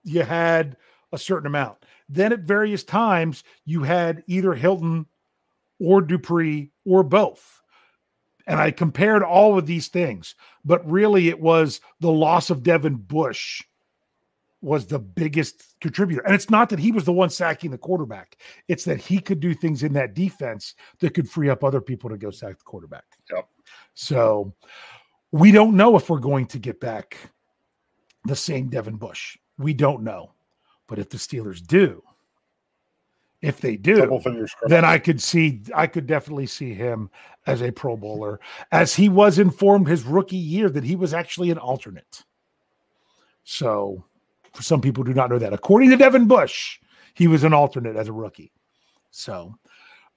you 0.02 0.22
had 0.22 0.76
a 1.12 1.18
certain 1.18 1.46
amount. 1.46 1.78
Then 2.08 2.32
at 2.32 2.40
various 2.40 2.84
times 2.84 3.44
you 3.64 3.82
had 3.82 4.22
either 4.26 4.54
Hilton 4.54 5.06
or 5.78 6.00
Dupree 6.00 6.70
or 6.84 7.02
both. 7.02 7.62
And 8.46 8.60
I 8.60 8.70
compared 8.70 9.22
all 9.22 9.58
of 9.58 9.66
these 9.66 9.88
things, 9.88 10.34
but 10.64 10.88
really 10.88 11.28
it 11.28 11.40
was 11.40 11.80
the 12.00 12.10
loss 12.10 12.50
of 12.50 12.62
Devin 12.62 12.96
Bush 12.96 13.62
was 14.64 14.86
the 14.86 14.98
biggest 14.98 15.78
contributor. 15.80 16.22
And 16.22 16.34
it's 16.34 16.50
not 16.50 16.68
that 16.70 16.78
he 16.78 16.92
was 16.92 17.04
the 17.04 17.12
one 17.12 17.30
sacking 17.30 17.70
the 17.70 17.78
quarterback, 17.78 18.38
it's 18.68 18.84
that 18.84 19.00
he 19.00 19.20
could 19.20 19.40
do 19.40 19.54
things 19.54 19.82
in 19.82 19.92
that 19.94 20.14
defense 20.14 20.74
that 21.00 21.14
could 21.14 21.28
free 21.28 21.50
up 21.50 21.62
other 21.62 21.80
people 21.80 22.10
to 22.10 22.16
go 22.16 22.30
sack 22.30 22.58
the 22.58 22.64
quarterback. 22.64 23.04
Yep. 23.32 23.48
So 23.94 24.54
we 25.32 25.52
don't 25.52 25.76
know 25.76 25.96
if 25.96 26.08
we're 26.08 26.18
going 26.18 26.46
to 26.46 26.58
get 26.58 26.80
back 26.80 27.18
the 28.24 28.36
same 28.36 28.68
Devin 28.68 28.96
Bush. 28.96 29.36
We 29.58 29.74
don't 29.74 30.02
know. 30.02 30.32
But 30.86 30.98
if 30.98 31.08
the 31.08 31.16
Steelers 31.16 31.64
do, 31.64 32.02
if 33.40 33.60
they 33.60 33.76
do, 33.76 34.00
Couple 34.00 34.20
fingers 34.20 34.52
crossed. 34.54 34.70
then 34.70 34.84
I 34.84 34.98
could 34.98 35.20
see, 35.20 35.62
I 35.74 35.86
could 35.86 36.06
definitely 36.06 36.46
see 36.46 36.72
him 36.72 37.10
as 37.46 37.62
a 37.62 37.70
Pro 37.70 37.96
Bowler, 37.96 38.40
as 38.72 38.94
he 38.94 39.08
was 39.08 39.38
informed 39.38 39.86
his 39.86 40.04
rookie 40.04 40.36
year 40.36 40.70
that 40.70 40.84
he 40.84 40.96
was 40.96 41.12
actually 41.12 41.50
an 41.50 41.58
alternate. 41.58 42.24
So, 43.44 44.04
some 44.60 44.80
people 44.80 45.04
do 45.04 45.14
not 45.14 45.30
know 45.30 45.38
that, 45.38 45.52
according 45.52 45.90
to 45.90 45.96
Devin 45.96 46.26
Bush, 46.26 46.78
he 47.14 47.26
was 47.26 47.44
an 47.44 47.52
alternate 47.52 47.96
as 47.96 48.08
a 48.08 48.12
rookie. 48.12 48.52
So, 49.10 49.54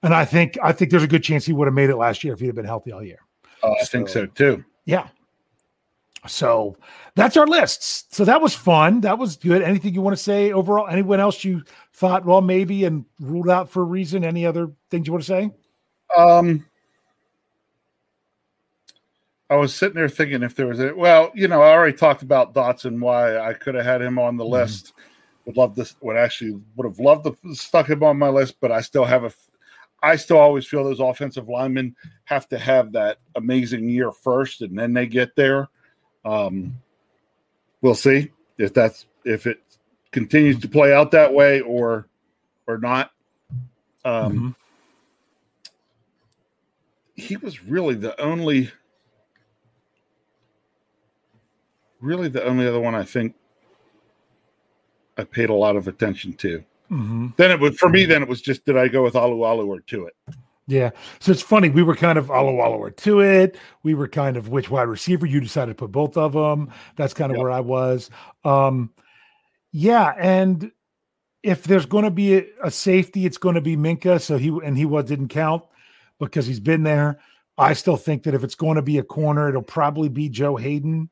and 0.02 0.14
I 0.14 0.24
think 0.24 0.58
I 0.62 0.72
think 0.72 0.90
there's 0.90 1.02
a 1.02 1.08
good 1.08 1.22
chance 1.22 1.44
he 1.44 1.52
would 1.52 1.66
have 1.66 1.74
made 1.74 1.90
it 1.90 1.96
last 1.96 2.24
year 2.24 2.34
if 2.34 2.40
he 2.40 2.46
had 2.46 2.54
been 2.54 2.64
healthy 2.64 2.92
all 2.92 3.02
year. 3.02 3.20
Oh, 3.62 3.74
I 3.80 3.84
think 3.84 4.08
so 4.08 4.26
too. 4.26 4.64
Yeah. 4.84 5.08
So 6.26 6.76
that's 7.14 7.36
our 7.36 7.46
lists. 7.46 8.06
So 8.10 8.24
that 8.24 8.40
was 8.40 8.54
fun. 8.54 9.00
That 9.02 9.18
was 9.18 9.36
good. 9.36 9.62
Anything 9.62 9.94
you 9.94 10.00
want 10.00 10.16
to 10.16 10.22
say 10.22 10.52
overall? 10.52 10.88
Anyone 10.88 11.20
else 11.20 11.44
you 11.44 11.62
thought, 11.92 12.24
well, 12.24 12.40
maybe 12.40 12.84
and 12.84 13.04
ruled 13.20 13.48
out 13.48 13.70
for 13.70 13.82
a 13.82 13.86
reason? 13.86 14.24
Any 14.24 14.44
other 14.44 14.72
things 14.90 15.06
you 15.06 15.12
want 15.12 15.24
to 15.24 15.28
say? 15.28 15.50
Um, 16.16 16.66
I 19.50 19.56
was 19.56 19.74
sitting 19.74 19.94
there 19.94 20.08
thinking 20.08 20.42
if 20.42 20.54
there 20.54 20.66
was 20.66 20.80
a 20.80 20.94
well, 20.94 21.30
you 21.34 21.48
know, 21.48 21.62
I 21.62 21.72
already 21.72 21.96
talked 21.96 22.22
about 22.22 22.54
Dotson 22.54 23.00
why 23.00 23.38
I 23.38 23.54
could 23.54 23.74
have 23.74 23.84
had 23.84 24.02
him 24.02 24.18
on 24.18 24.36
the 24.36 24.44
Mhm. 24.44 24.50
list. 24.50 24.92
Would 25.46 25.56
love 25.56 25.74
this. 25.74 25.96
Would 26.02 26.16
actually 26.16 26.60
would 26.76 26.84
have 26.84 27.00
loved 27.00 27.24
to 27.24 27.54
stuck 27.54 27.88
him 27.88 28.02
on 28.02 28.18
my 28.18 28.28
list, 28.28 28.56
but 28.60 28.70
I 28.70 28.82
still 28.82 29.04
have 29.04 29.24
a. 29.24 29.32
I 30.02 30.16
still 30.16 30.36
always 30.36 30.66
feel 30.66 30.84
those 30.84 31.00
offensive 31.00 31.48
linemen 31.48 31.96
have 32.24 32.46
to 32.50 32.58
have 32.58 32.92
that 32.92 33.18
amazing 33.34 33.88
year 33.88 34.12
first, 34.12 34.60
and 34.60 34.78
then 34.78 34.92
they 34.92 35.06
get 35.06 35.34
there. 35.34 35.68
Um, 36.24 36.78
we'll 37.80 37.94
see 37.94 38.30
if 38.58 38.74
that's 38.74 39.06
if 39.24 39.46
it 39.46 39.62
continues 40.12 40.58
to 40.60 40.68
play 40.68 40.92
out 40.92 41.10
that 41.12 41.32
way 41.32 41.62
or 41.62 42.06
or 42.66 42.76
not. 42.76 43.12
Um, 44.04 44.54
Mhm. 44.56 44.56
he 47.16 47.36
was 47.38 47.64
really 47.64 47.94
the 47.94 48.18
only 48.20 48.70
really 52.00 52.28
the 52.28 52.44
only 52.44 52.66
other 52.66 52.80
one 52.80 52.94
I 52.94 53.04
think 53.04 53.34
I 55.16 55.24
paid 55.24 55.50
a 55.50 55.54
lot 55.54 55.76
of 55.76 55.88
attention 55.88 56.32
to. 56.34 56.64
Mhm. 56.90 57.36
Then 57.36 57.50
it 57.50 57.60
was 57.60 57.76
for 57.78 57.88
me. 57.88 58.04
Then 58.04 58.22
it 58.22 58.28
was 58.28 58.40
just 58.40 58.64
did 58.64 58.76
I 58.76 58.88
go 58.88 59.02
with 59.02 59.14
Alualu 59.14 59.66
or 59.66 59.80
Tuitt? 59.80 60.12
Yeah. 60.66 60.90
So 61.18 61.32
it's 61.32 61.42
funny. 61.42 61.70
We 61.70 61.82
were 61.82 61.96
kind 61.96 62.18
of 62.18 62.30
all 62.30 62.48
or 62.48 62.90
Tuitt. 62.90 63.56
We 63.82 63.94
were 63.94 64.06
kind 64.06 64.36
of 64.36 64.48
which 64.50 64.70
wide 64.70 64.82
receiver. 64.82 65.26
You 65.26 65.40
decided 65.40 65.72
to 65.72 65.74
put 65.74 65.92
both 65.92 66.16
of 66.16 66.34
them. 66.34 66.70
That's 66.96 67.14
kind 67.14 67.32
of 67.32 67.36
Yep. 67.36 67.42
where 67.42 67.50
I 67.52 67.60
was. 67.60 68.10
Um, 68.44 68.90
yeah. 69.72 70.14
And 70.18 70.70
if 71.42 71.64
there's 71.64 71.86
going 71.86 72.04
to 72.04 72.10
be 72.10 72.36
a, 72.36 72.44
a 72.64 72.70
safety, 72.70 73.24
it's 73.24 73.38
going 73.38 73.54
to 73.54 73.60
be 73.62 73.76
Minkah. 73.76 74.20
So 74.20 74.36
he, 74.36 74.48
and 74.62 74.76
he 74.76 74.84
was, 74.84 75.06
didn't 75.06 75.28
count 75.28 75.64
because 76.18 76.46
he's 76.46 76.60
been 76.60 76.82
there. 76.82 77.18
I 77.56 77.72
still 77.72 77.96
think 77.96 78.22
that 78.24 78.34
if 78.34 78.44
it's 78.44 78.54
going 78.54 78.76
to 78.76 78.82
be 78.82 78.98
a 78.98 79.02
corner, 79.02 79.48
it'll 79.48 79.62
probably 79.62 80.10
be 80.10 80.28
Joe 80.28 80.56
Haden. 80.56 81.08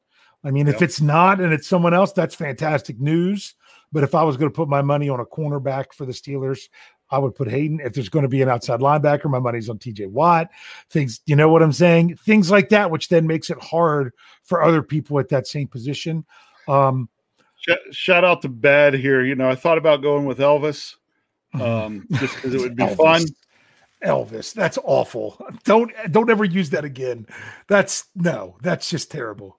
I 0.47 0.53
mean, 0.53 0.69
if 0.69 0.81
it's 0.81 1.01
not 1.01 1.41
and 1.41 1.53
it's 1.53 1.67
someone 1.67 1.93
else, 1.93 2.13
that's 2.13 2.35
fantastic 2.35 3.01
news. 3.01 3.55
But 3.91 4.05
if 4.05 4.15
I 4.15 4.23
was 4.23 4.37
going 4.37 4.51
to 4.51 4.55
put 4.55 4.69
my 4.69 4.81
money 4.81 5.09
on 5.09 5.19
a 5.19 5.25
cornerback 5.25 5.93
for 5.93 6.07
the 6.07 6.13
Steelers, 6.13 6.69
I 7.11 7.19
would 7.19 7.35
put 7.35 7.51
Haden. 7.51 7.81
If 7.81 7.95
there's 7.95 8.09
going 8.09 8.23
to 8.23 8.29
be 8.29 8.43
an 8.43 8.49
outside 8.49 8.81
linebacker, 8.81 9.29
my 9.29 9.41
money's 9.41 9.69
on 9.69 9.79
TJ 9.79 10.09
Watt. 10.09 10.51
Things, 10.89 11.21
you 11.27 11.35
know 11.35 11.49
what 11.49 11.63
I'm 11.63 11.73
saying? 11.73 12.17
Things 12.17 12.51
like 12.51 12.69
that, 12.69 12.91
which 12.91 13.09
then 13.09 13.27
makes 13.27 13.51
it 13.51 13.59
hard 13.61 14.13
for 14.45 14.63
other 14.63 14.83
people 14.83 15.19
at 15.19 15.29
that 15.31 15.49
same 15.49 15.67
position. 15.67 16.25
Um, 16.69 17.09
Sh- 17.57 17.93
shout 17.93 18.25
out 18.25 18.43
to 18.43 18.49
Bad 18.49 18.95
here. 18.95 19.25
You 19.25 19.35
know, 19.35 19.49
I 19.49 19.57
thought 19.57 19.79
about 19.79 20.03
going 20.03 20.27
with 20.27 20.39
Elvis, 20.39 20.95
um, 21.55 22.07
just 22.13 22.37
because 22.37 22.55
it 22.55 22.61
would 22.61 22.77
be 22.77 22.85
Elvis. 22.85 22.97
fun. 22.97 23.23
Elvis, 24.05 24.53
that's 24.53 24.79
awful. 24.85 25.41
Don't 25.65 25.91
don't 26.11 26.31
ever 26.31 26.45
use 26.45 26.71
that 26.71 26.85
again. 26.85 27.27
That's 27.67 28.05
no, 28.15 28.57
that's 28.63 28.91
just 28.91 29.11
terrible. 29.11 29.59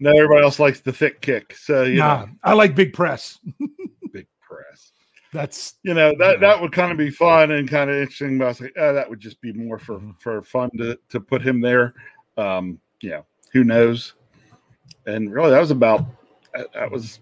Now 0.00 0.10
everybody 0.10 0.42
else 0.42 0.58
likes 0.58 0.80
the 0.80 0.92
thick 0.92 1.20
kick, 1.20 1.54
so 1.54 1.84
you 1.84 1.98
nah, 2.00 2.24
know, 2.24 2.32
I 2.42 2.54
like 2.54 2.74
big 2.74 2.92
press. 2.92 3.38
big 4.12 4.26
press. 4.40 4.90
That's 5.32 5.76
You 5.84 5.94
know 5.94 6.12
that 6.18 6.34
Yeah. 6.34 6.40
that 6.40 6.60
would 6.60 6.72
kind 6.72 6.90
of 6.90 6.98
be 6.98 7.08
fun 7.08 7.52
and 7.52 7.68
kind 7.70 7.88
of 7.88 7.94
interesting. 7.96 8.36
But 8.36 8.44
I 8.46 8.48
was 8.48 8.60
like, 8.60 8.72
oh, 8.76 8.92
that 8.94 9.08
would 9.08 9.20
just 9.20 9.40
be 9.40 9.52
more 9.52 9.78
for 9.78 10.00
Mhm. 10.00 10.20
for 10.20 10.42
fun 10.42 10.70
to 10.78 10.98
to 11.10 11.20
put 11.20 11.40
him 11.40 11.60
there. 11.60 11.94
Um, 12.36 12.80
yeah, 13.00 13.20
who 13.52 13.62
knows? 13.62 14.14
And 15.06 15.32
really, 15.32 15.50
that 15.50 15.60
was 15.60 15.70
about 15.70 16.04
that, 16.52 16.72
that 16.72 16.90
was 16.90 17.20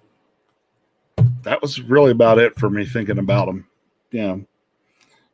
that 1.42 1.60
was 1.60 1.82
really 1.82 2.12
about 2.12 2.38
it 2.38 2.58
for 2.58 2.70
me 2.70 2.87
thinking 2.87 3.18
about 3.18 3.46
him. 3.46 3.66
Yeah, 4.10 4.37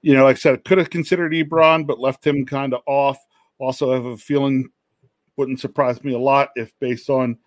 you 0.02 0.14
know, 0.14 0.24
like 0.24 0.36
I 0.36 0.40
said, 0.40 0.64
could 0.64 0.78
have 0.78 0.90
considered 0.90 1.30
Ebron, 1.30 1.86
but 1.86 2.00
left 2.00 2.26
him 2.26 2.44
kind 2.44 2.74
of 2.74 2.80
off. 2.86 3.18
Also, 3.58 3.92
have 3.92 4.04
a 4.06 4.16
feeling 4.16 4.68
wouldn't 5.36 5.60
surprise 5.60 6.02
me 6.02 6.14
a 6.14 6.18
lot 6.18 6.50
if, 6.56 6.72
based 6.80 7.10
on 7.10 7.38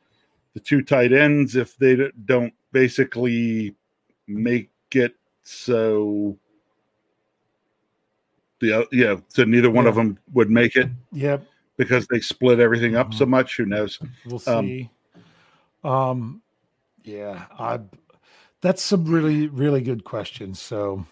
the 0.54 0.60
two 0.60 0.82
tight 0.82 1.14
ends, 1.14 1.56
if 1.56 1.76
they 1.78 2.10
don't 2.26 2.54
basically 2.72 3.76
make 4.28 4.70
it 4.92 5.16
so 5.44 6.38
the 8.60 8.88
yeah, 8.92 9.16
so 9.30 9.44
neither 9.44 9.70
one 9.70 9.88
of 9.88 9.96
them 9.96 10.18
would 10.34 10.50
make 10.50 10.76
it 10.76 10.90
yep. 11.12 11.46
because 11.78 12.06
they 12.08 12.20
split 12.20 12.60
everything 12.60 12.96
up 12.96 13.14
so 13.14 13.26
Mhm. 13.26 13.30
much. 13.30 13.58
Who 13.58 13.66
knows? 13.66 14.00
We'll 14.26 14.42
Um, 14.48 14.66
see. 14.66 14.90
Um, 15.84 16.42
yeah, 17.04 17.46
I. 17.58 17.80
That's 18.62 18.84
some 18.84 19.06
really 19.06 19.48
really 19.48 19.82
good 19.82 20.04
questions. 20.04 20.60
So 20.60 21.06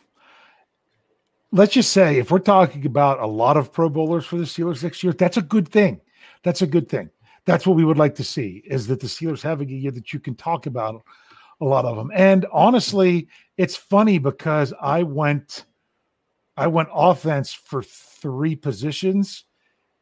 let's 1.51 1.73
just 1.73 1.93
say 1.93 2.17
if 2.17 2.29
we're 2.29 2.39
talking 2.39 2.85
about 2.85 3.21
a 3.21 3.27
lot 3.27 3.55
of 3.55 3.71
Pro 3.71 3.87
Bowlers 3.87 4.25
for 4.25 4.37
the 4.37 4.43
Steelers 4.43 4.83
next 4.83 5.01
year, 5.03 5.13
that's 5.13 5.37
a 5.37 5.41
good 5.41 5.69
thing. 5.69 6.01
That's 6.47 6.61
a 6.61 6.67
good 6.67 6.87
thing. 6.87 7.09
That's 7.43 7.67
what 7.67 7.75
we 7.75 7.83
would 7.83 7.97
like 7.97 8.15
to 8.15 8.23
see 8.23 8.63
is 8.65 8.87
that 8.87 9.01
the 9.01 9.07
Steelers 9.07 9.41
having 9.41 9.69
a 9.69 9.73
year 9.73 9.91
that 9.91 10.13
you 10.13 10.19
can 10.21 10.33
talk 10.33 10.65
about 10.65 11.03
a 11.59 11.65
lot 11.65 11.83
of 11.83 11.97
them. 11.97 12.09
And 12.15 12.45
honestly, 12.53 13.27
it's 13.57 13.75
funny 13.75 14.17
because 14.17 14.73
I 14.81 15.03
went 15.03 15.65
I 16.55 16.67
went 16.67 16.87
offense 16.93 17.51
for 17.51 17.83
three 17.83 18.55
positions. 18.55 19.43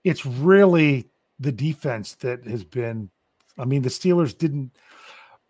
It's 0.04 0.24
really 0.24 1.10
the 1.40 1.52
defense 1.52 2.14
that 2.18 2.46
has 2.46 2.64
been 2.64 3.10
I 3.58 3.66
mean, 3.66 3.82
the 3.82 3.90
Steelers 3.90 4.38
didn't 4.38 4.78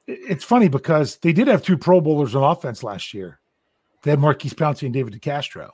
it's 0.08 0.46
funny 0.46 0.70
because 0.70 1.18
they 1.18 1.34
did 1.34 1.50
have 1.50 1.62
two 1.62 1.78
Pro 1.78 2.00
Bowlers 2.00 2.36
on 2.36 2.44
offense 2.50 2.84
last 2.84 3.14
year. 3.14 3.42
They 4.04 4.12
had 4.12 4.22
Maurkice 4.22 4.54
Pouncey 4.54 4.84
and 4.84 4.94
David 4.94 5.14
DeCastro. 5.14 5.72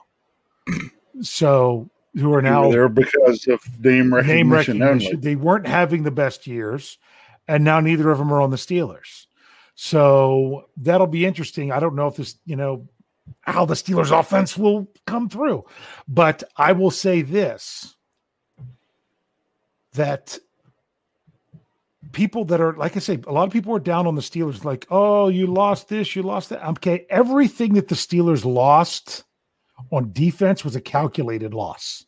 So 1.22 1.92
who 2.16 2.34
are 2.34 2.42
Now 2.42 2.70
there 2.72 2.90
because 2.90 3.48
of 3.48 3.62
name 3.84 4.14
recognition, 4.14 4.38
name 4.38 4.52
recognition. 4.52 4.84
only. 4.84 5.16
They 5.16 5.36
weren't 5.36 5.68
having 5.68 6.04
the 6.04 6.12
best 6.12 6.46
years, 6.46 6.98
and 7.48 7.64
now 7.64 7.80
neither 7.80 8.10
of 8.10 8.18
them 8.18 8.34
are 8.34 8.42
on 8.42 8.50
the 8.50 8.58
Steelers. 8.58 9.28
So 9.76 10.66
that'll 10.78 11.08
be 11.08 11.26
interesting. 11.26 11.72
I 11.72 11.80
don't 11.80 11.96
know 11.96 12.08
if 12.08 12.18
this, 12.18 12.36
you 12.46 12.56
know, 12.56 12.88
how 13.42 13.66
the 13.66 13.76
Steelers 13.76 14.18
offense 14.18 14.58
will 14.58 14.88
come 15.08 15.30
through, 15.30 15.66
but 16.08 16.44
I 16.58 16.74
will 16.74 16.92
say 16.92 17.22
this 17.22 17.96
that 19.94 20.38
people 22.12 22.46
that 22.46 22.60
are 22.60 22.74
like 22.74 22.96
I 22.96 23.00
say, 23.00 23.20
a 23.26 23.32
lot 23.32 23.48
of 23.48 23.54
people 23.54 23.74
are 23.76 23.80
down 23.80 24.06
on 24.06 24.16
the 24.16 24.22
Steelers, 24.22 24.66
like, 24.66 24.86
oh, 24.90 25.30
you 25.30 25.48
lost 25.48 25.88
this, 25.88 26.16
you 26.16 26.24
lost 26.24 26.50
that. 26.50 26.66
Okay, 26.72 27.06
everything 27.10 27.74
that 27.76 27.88
the 27.88 27.96
Steelers 27.96 28.44
lost 28.44 29.24
on 29.92 30.12
defense 30.14 30.64
was 30.64 30.76
a 30.76 30.82
calculated 30.82 31.54
loss. 31.54 32.06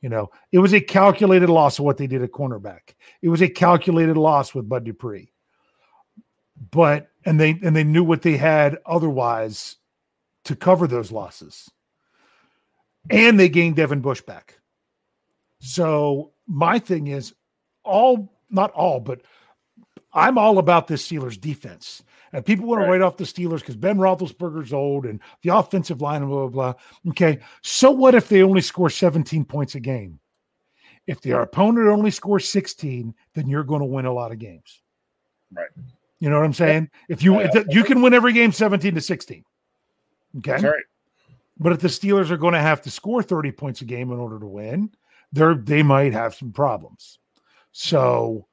You 0.00 0.08
know, 0.08 0.30
it 0.52 0.58
was 0.58 0.72
a 0.72 0.80
calculated 0.80 1.48
loss 1.48 1.78
of 1.78 1.84
what 1.84 1.96
they 1.96 2.06
did 2.06 2.22
at 2.22 2.30
cornerback. 2.30 2.94
It 3.20 3.28
was 3.28 3.42
a 3.42 3.48
calculated 3.48 4.16
loss 4.16 4.54
with 4.54 4.68
Bud 4.68 4.84
Dupree. 4.84 5.32
But 6.70 7.08
and 7.24 7.38
they 7.38 7.58
and 7.62 7.74
they 7.74 7.84
knew 7.84 8.04
what 8.04 8.22
they 8.22 8.36
had 8.36 8.78
otherwise 8.86 9.76
to 10.44 10.56
cover 10.56 10.86
those 10.86 11.12
losses. 11.12 11.70
And 13.10 13.38
they 13.38 13.48
gained 13.48 13.76
Devin 13.76 14.00
Bush 14.00 14.20
back. 14.20 14.58
So 15.60 16.32
my 16.46 16.78
thing 16.78 17.08
is 17.08 17.34
all 17.84 18.32
not 18.50 18.70
all, 18.72 19.00
but 19.00 19.22
I'm 20.12 20.38
all 20.38 20.58
about 20.58 20.86
this 20.86 21.06
Steelers 21.06 21.40
defense. 21.40 22.02
And 22.32 22.44
people 22.44 22.66
want 22.66 22.82
to 22.82 22.88
write 22.90 23.00
off 23.00 23.16
the 23.16 23.24
Steelers 23.24 23.60
because 23.60 23.76
Ben 23.76 23.96
Roethlisberger's 23.96 24.72
old 24.72 25.06
and 25.06 25.20
the 25.42 25.56
offensive 25.56 26.00
line 26.00 26.22
and 26.22 26.30
blah, 26.30 26.46
blah, 26.48 26.72
blah. 26.72 27.10
Okay. 27.12 27.40
So 27.62 27.90
what 27.90 28.14
if 28.14 28.28
they 28.28 28.42
only 28.42 28.60
score 28.60 28.90
17 28.90 29.44
points 29.44 29.74
a 29.74 29.80
game? 29.80 30.18
If 31.06 31.22
their 31.22 31.40
opponent 31.40 31.88
only 31.88 32.10
scores 32.10 32.48
16, 32.48 33.14
then 33.34 33.48
you're 33.48 33.64
going 33.64 33.80
to 33.80 33.86
win 33.86 34.04
a 34.04 34.12
lot 34.12 34.30
of 34.32 34.38
games. 34.38 34.82
Right. 35.52 35.68
You 36.20 36.28
know 36.28 36.36
what 36.36 36.44
I'm 36.44 36.52
saying? 36.52 36.90
If 37.08 37.22
you 37.22 37.38
Yeah, 37.40 37.46
if 37.46 37.52
the- 37.52 37.72
you 37.72 37.84
can 37.84 38.02
win 38.02 38.12
every 38.12 38.32
game 38.32 38.52
17 38.52 38.94
to 38.94 39.00
16. 39.00 39.44
Okay. 40.38 40.50
That's 40.50 40.64
right. 40.64 40.84
But 41.58 41.72
if 41.72 41.80
the 41.80 41.88
Steelers 41.88 42.30
are 42.30 42.36
going 42.36 42.54
to 42.54 42.60
have 42.60 42.82
to 42.82 42.90
score 42.90 43.22
30 43.22 43.52
points 43.52 43.80
a 43.80 43.84
game 43.84 44.12
in 44.12 44.18
order 44.18 44.38
to 44.38 44.46
win, 44.46 44.90
they're 45.32 45.54
they 45.54 45.82
might 45.82 46.12
have 46.12 46.34
some 46.34 46.52
problems. 46.52 47.18
So 47.72 48.47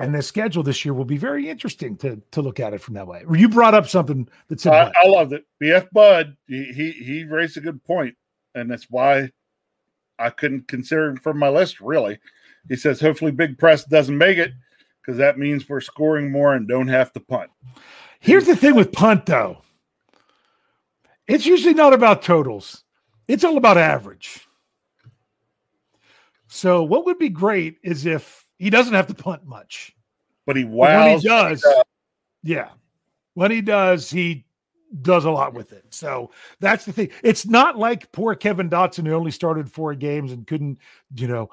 and 0.00 0.14
the 0.14 0.22
schedule 0.22 0.62
this 0.62 0.84
year 0.84 0.94
will 0.94 1.04
be 1.04 1.18
very 1.18 1.48
interesting 1.48 1.96
to 1.98 2.20
to 2.30 2.42
look 2.42 2.58
at 2.58 2.72
it 2.72 2.80
from 2.80 2.94
that 2.94 3.06
way. 3.06 3.24
You 3.32 3.48
brought 3.48 3.74
up 3.74 3.88
something 3.88 4.28
that 4.48 4.60
said 4.60 4.72
I? 4.72 4.92
I 5.02 5.06
loved 5.06 5.32
it. 5.32 5.44
BF 5.62 5.88
Bud, 5.92 6.36
he, 6.46 6.64
he 6.64 6.92
he 6.92 7.24
raised 7.24 7.56
a 7.56 7.60
good 7.60 7.82
point, 7.84 8.16
and 8.54 8.70
that's 8.70 8.88
why 8.90 9.30
I 10.18 10.30
couldn't 10.30 10.68
consider 10.68 11.06
him 11.06 11.16
from 11.16 11.38
my 11.38 11.48
list. 11.48 11.80
Really, 11.80 12.18
he 12.68 12.76
says 12.76 13.00
hopefully 13.00 13.30
Big 13.30 13.58
Press 13.58 13.84
doesn't 13.84 14.16
make 14.16 14.38
it 14.38 14.52
because 15.00 15.18
that 15.18 15.38
means 15.38 15.68
we're 15.68 15.80
scoring 15.80 16.30
more 16.32 16.54
and 16.54 16.66
don't 16.66 16.88
have 16.88 17.12
to 17.12 17.20
punt. 17.20 17.50
Here's 18.20 18.46
the 18.46 18.56
thing 18.56 18.74
with 18.74 18.92
punt 18.92 19.26
though. 19.26 19.62
It's 21.26 21.46
usually 21.46 21.74
not 21.74 21.92
about 21.92 22.22
totals. 22.22 22.84
It's 23.28 23.44
all 23.44 23.56
about 23.56 23.78
average. 23.78 24.46
So 26.48 26.82
what 26.82 27.06
would 27.06 27.18
be 27.18 27.28
great 27.28 27.76
is 27.84 28.06
if 28.06 28.39
he 28.60 28.70
doesn't 28.70 28.94
have 28.94 29.06
to 29.06 29.14
punt 29.14 29.46
much. 29.46 29.96
But 30.46 30.56
he 30.56 30.64
wows. 30.64 30.76
when 30.76 31.18
he 31.18 31.26
does, 31.26 31.64
yeah. 32.42 32.68
When 33.34 33.50
he 33.50 33.62
does, 33.62 34.10
he 34.10 34.44
does 35.00 35.24
a 35.24 35.30
lot 35.30 35.54
with 35.54 35.72
it. 35.72 35.84
So 35.90 36.30
that's 36.60 36.84
the 36.84 36.92
thing. 36.92 37.10
It's 37.22 37.46
not 37.46 37.78
like 37.78 38.12
poor 38.12 38.34
Kevin 38.34 38.68
Dotson 38.68 39.06
who 39.06 39.14
only 39.14 39.30
started 39.30 39.72
four 39.72 39.94
games 39.94 40.30
and 40.32 40.46
couldn't, 40.46 40.78
you 41.14 41.26
know, 41.26 41.50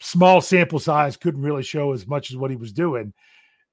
small 0.00 0.40
sample 0.40 0.78
size 0.78 1.16
couldn't 1.16 1.42
really 1.42 1.62
show 1.62 1.92
as 1.92 2.06
much 2.06 2.30
as 2.30 2.36
what 2.36 2.50
he 2.50 2.56
was 2.56 2.72
doing. 2.72 3.14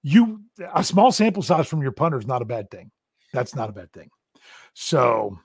You 0.02 0.42
a 0.74 0.84
small 0.84 1.12
sample 1.12 1.44
size 1.44 1.68
from 1.68 1.82
your 1.82 1.92
punter 1.92 2.18
is 2.18 2.28
not 2.28 2.42
a 2.42 2.46
bad 2.46 2.72
thing. 2.72 2.92
That's 3.34 3.56
not 3.56 3.70
a 3.70 3.74
bad 3.74 3.92
thing. 3.92 4.10
So 4.74 5.38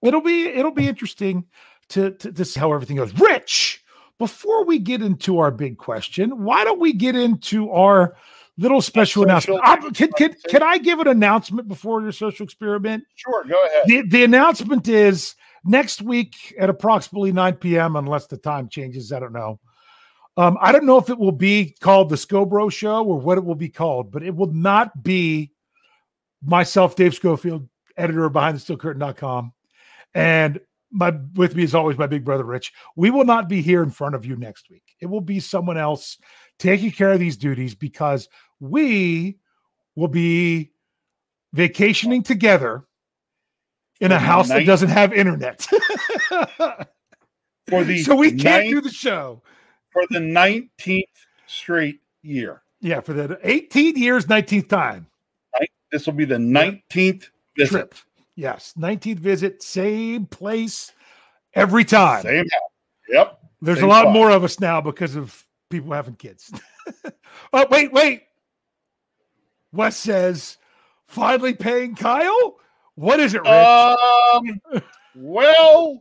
it'll 0.00 0.20
be 0.20 0.46
it'll 0.46 0.70
be 0.70 0.86
interesting 0.86 1.46
to, 1.88 2.12
to, 2.12 2.32
to 2.32 2.44
see 2.44 2.60
how 2.60 2.72
everything 2.72 2.96
goes. 2.96 3.18
Rich, 3.18 3.77
before 4.18 4.64
we 4.64 4.78
get 4.78 5.02
into 5.02 5.38
our 5.38 5.50
big 5.50 5.78
question, 5.78 6.42
why 6.44 6.64
don't 6.64 6.80
we 6.80 6.92
get 6.92 7.14
into 7.14 7.70
our 7.70 8.16
little 8.56 8.82
special 8.82 9.22
announcement? 9.22 9.60
I'm- 9.64 9.92
can, 9.92 10.10
can, 10.12 10.34
can 10.48 10.62
I 10.62 10.78
give 10.78 10.98
an 10.98 11.08
announcement 11.08 11.68
before 11.68 12.02
your 12.02 12.12
social 12.12 12.44
experiment? 12.44 13.04
Sure, 13.14 13.44
go 13.44 13.64
ahead. 13.66 13.84
The, 13.86 14.02
the 14.02 14.24
announcement 14.24 14.88
is 14.88 15.36
next 15.64 16.02
week 16.02 16.54
at 16.58 16.68
approximately 16.68 17.32
9 17.32 17.54
p.m., 17.54 17.96
unless 17.96 18.26
the 18.26 18.36
time 18.36 18.68
changes. 18.68 19.12
I 19.12 19.20
don't 19.20 19.32
know. 19.32 19.60
Um, 20.36 20.56
I 20.60 20.70
don't 20.70 20.86
know 20.86 20.98
if 20.98 21.10
it 21.10 21.18
will 21.18 21.32
be 21.32 21.76
called 21.80 22.10
the 22.10 22.16
Scobro 22.16 22.70
Show 22.70 23.04
or 23.04 23.18
what 23.18 23.38
it 23.38 23.44
will 23.44 23.56
be 23.56 23.68
called, 23.68 24.12
but 24.12 24.22
it 24.22 24.34
will 24.34 24.52
not 24.52 25.02
be 25.02 25.52
myself, 26.42 26.94
Dave 26.94 27.14
Schofield, 27.14 27.68
editor 27.96 28.24
of 28.24 28.32
BehindTheSteelCurtain.com. 28.34 29.52
And 30.14 30.60
my 30.90 31.12
with 31.34 31.54
me 31.54 31.62
is 31.62 31.74
always 31.74 31.98
my 31.98 32.06
big 32.06 32.24
brother 32.24 32.44
Rich. 32.44 32.72
We 32.96 33.10
will 33.10 33.24
not 33.24 33.48
be 33.48 33.60
here 33.62 33.82
in 33.82 33.90
front 33.90 34.14
of 34.14 34.24
you 34.24 34.36
next 34.36 34.70
week. 34.70 34.84
It 35.00 35.06
will 35.06 35.20
be 35.20 35.40
someone 35.40 35.76
else 35.76 36.18
taking 36.58 36.90
care 36.90 37.12
of 37.12 37.20
these 37.20 37.36
duties 37.36 37.74
because 37.74 38.28
we 38.60 39.38
will 39.96 40.08
be 40.08 40.70
vacationing 41.52 42.22
together 42.22 42.84
in 44.00 44.12
a 44.12 44.18
house 44.18 44.48
that 44.48 44.64
doesn't 44.66 44.88
have 44.90 45.12
internet. 45.12 45.66
For 47.68 47.84
the 47.84 47.98
so 48.02 48.16
we 48.16 48.30
can't 48.32 48.64
ninth- 48.64 48.70
do 48.70 48.80
the 48.80 48.90
show. 48.90 49.42
for 49.92 50.02
the 50.10 50.18
19th 50.20 51.02
straight 51.46 52.00
year. 52.22 52.62
Yeah, 52.80 53.00
for 53.00 53.12
the 53.12 53.38
18 53.42 53.96
years, 53.96 54.26
19th 54.26 54.68
time 54.68 55.06
This 55.90 56.06
will 56.06 56.12
be 56.14 56.24
the 56.24 56.36
19th 56.36 57.28
visit. 57.56 57.70
trip. 57.70 57.94
Yes, 58.38 58.72
19th 58.78 59.18
visit, 59.18 59.64
same 59.64 60.24
place 60.26 60.92
every 61.54 61.84
time. 61.84 62.22
Same. 62.22 62.44
Yep. 63.08 63.36
There's 63.60 63.78
same 63.78 63.86
a 63.86 63.88
lot 63.88 64.02
spot. 64.02 64.12
more 64.12 64.30
of 64.30 64.44
us 64.44 64.60
now 64.60 64.80
because 64.80 65.16
of 65.16 65.44
people 65.70 65.92
having 65.92 66.14
kids. 66.14 66.52
oh, 67.52 67.66
wait, 67.68 67.92
wait. 67.92 68.22
Wes 69.72 69.96
says, 69.96 70.56
finally 71.08 71.52
paying 71.52 71.96
Kyle? 71.96 72.60
What 72.94 73.18
is 73.18 73.34
it, 73.34 73.42
Rich? 73.42 73.50
Um, 73.50 74.82
well, 75.16 76.00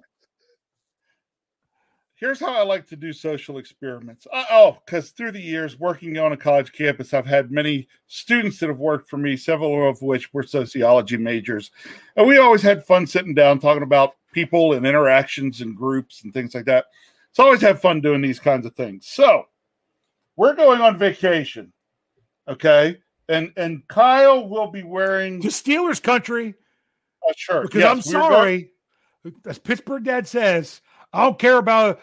here's 2.20 2.40
how 2.40 2.54
I 2.54 2.64
like 2.64 2.88
to 2.88 2.96
do 2.96 3.14
social 3.14 3.58
experiments. 3.60 4.26
Uh, 4.34 4.44
oh, 4.52 4.78
because 4.86 5.12
through 5.12 5.32
the 5.34 5.42
years 5.42 5.80
working 5.80 6.18
on 6.18 6.34
a 6.34 6.38
college 6.38 6.72
campus, 6.74 7.14
I've 7.14 7.26
had 7.26 7.52
many 7.52 7.88
students 8.08 8.60
that 8.60 8.70
have 8.70 8.80
worked 8.80 9.10
for 9.10 9.18
me, 9.18 9.38
several 9.38 9.88
of 9.90 10.02
which 10.02 10.34
were 10.34 10.44
sociology 10.44 11.18
majors. 11.18 11.72
And 12.16 12.28
we 12.28 12.38
always 12.38 12.62
had 12.64 12.84
fun 12.86 13.06
sitting 13.08 13.34
down 13.36 13.60
talking 13.60 13.84
about 13.84 14.16
people 14.34 14.74
and 14.74 14.86
interactions 14.86 15.62
and 15.62 15.76
groups 15.76 16.24
and 16.24 16.34
things 16.34 16.54
like 16.56 16.66
that. 16.66 16.86
So 17.34 17.44
I 17.44 17.46
always 17.48 17.62
have 17.62 17.80
fun 17.82 18.02
doing 18.02 18.22
these 18.22 18.40
kinds 18.40 18.66
of 18.66 18.76
things. 18.76 19.08
So 19.08 19.46
we're 20.36 20.56
going 20.56 20.82
on 20.82 20.98
vacation. 20.98 21.72
Okay. 22.48 22.98
And 23.30 23.52
and 23.58 23.88
Kyle 23.88 24.48
will 24.48 24.72
be 24.72 24.84
wearing 24.84 25.40
the 25.42 25.50
Steelers 25.50 26.02
country 26.02 26.56
a 27.30 27.34
shirt. 27.36 27.64
because 27.64 27.80
Yes, 27.82 28.08
I'm 28.08 28.14
we're 28.14 28.20
going- 28.30 28.34
sorry. 28.34 28.72
As 29.46 29.60
Pittsburgh 29.60 30.06
dad 30.06 30.26
says, 30.28 30.82
I 31.14 31.24
don't 31.24 31.40
care 31.40 31.58
about 31.58 32.00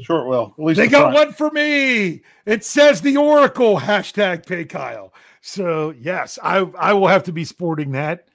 Sure, 0.00 0.24
it 0.24 0.28
will. 0.28 0.54
At 0.58 0.64
least 0.64 0.78
They 0.78 0.86
the 0.86 0.90
got 0.90 1.12
front. 1.12 1.14
one 1.28 1.32
for 1.34 1.50
me. 1.52 2.22
It 2.46 2.64
says 2.64 3.00
the 3.00 3.16
Oracle 3.16 3.78
hashtag 3.78 4.44
pay 4.46 4.64
Kyle. 4.64 5.14
So 5.40 5.94
yes, 6.00 6.38
I 6.42 6.58
I 6.78 6.92
will 6.94 7.06
have 7.06 7.22
to 7.24 7.32
be 7.32 7.44
sporting 7.44 7.92
that. 7.92 8.26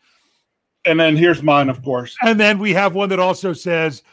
And 0.85 0.97
then 0.99 1.17
here's 1.17 1.43
mine, 1.43 1.67
of 1.69 1.83
course. 1.83 2.15
And 2.21 2.39
then 2.39 2.59
we 2.59 2.73
have 2.73 2.95
one 2.95 3.09
that 3.09 3.19
also 3.19 3.51
says 3.51 4.03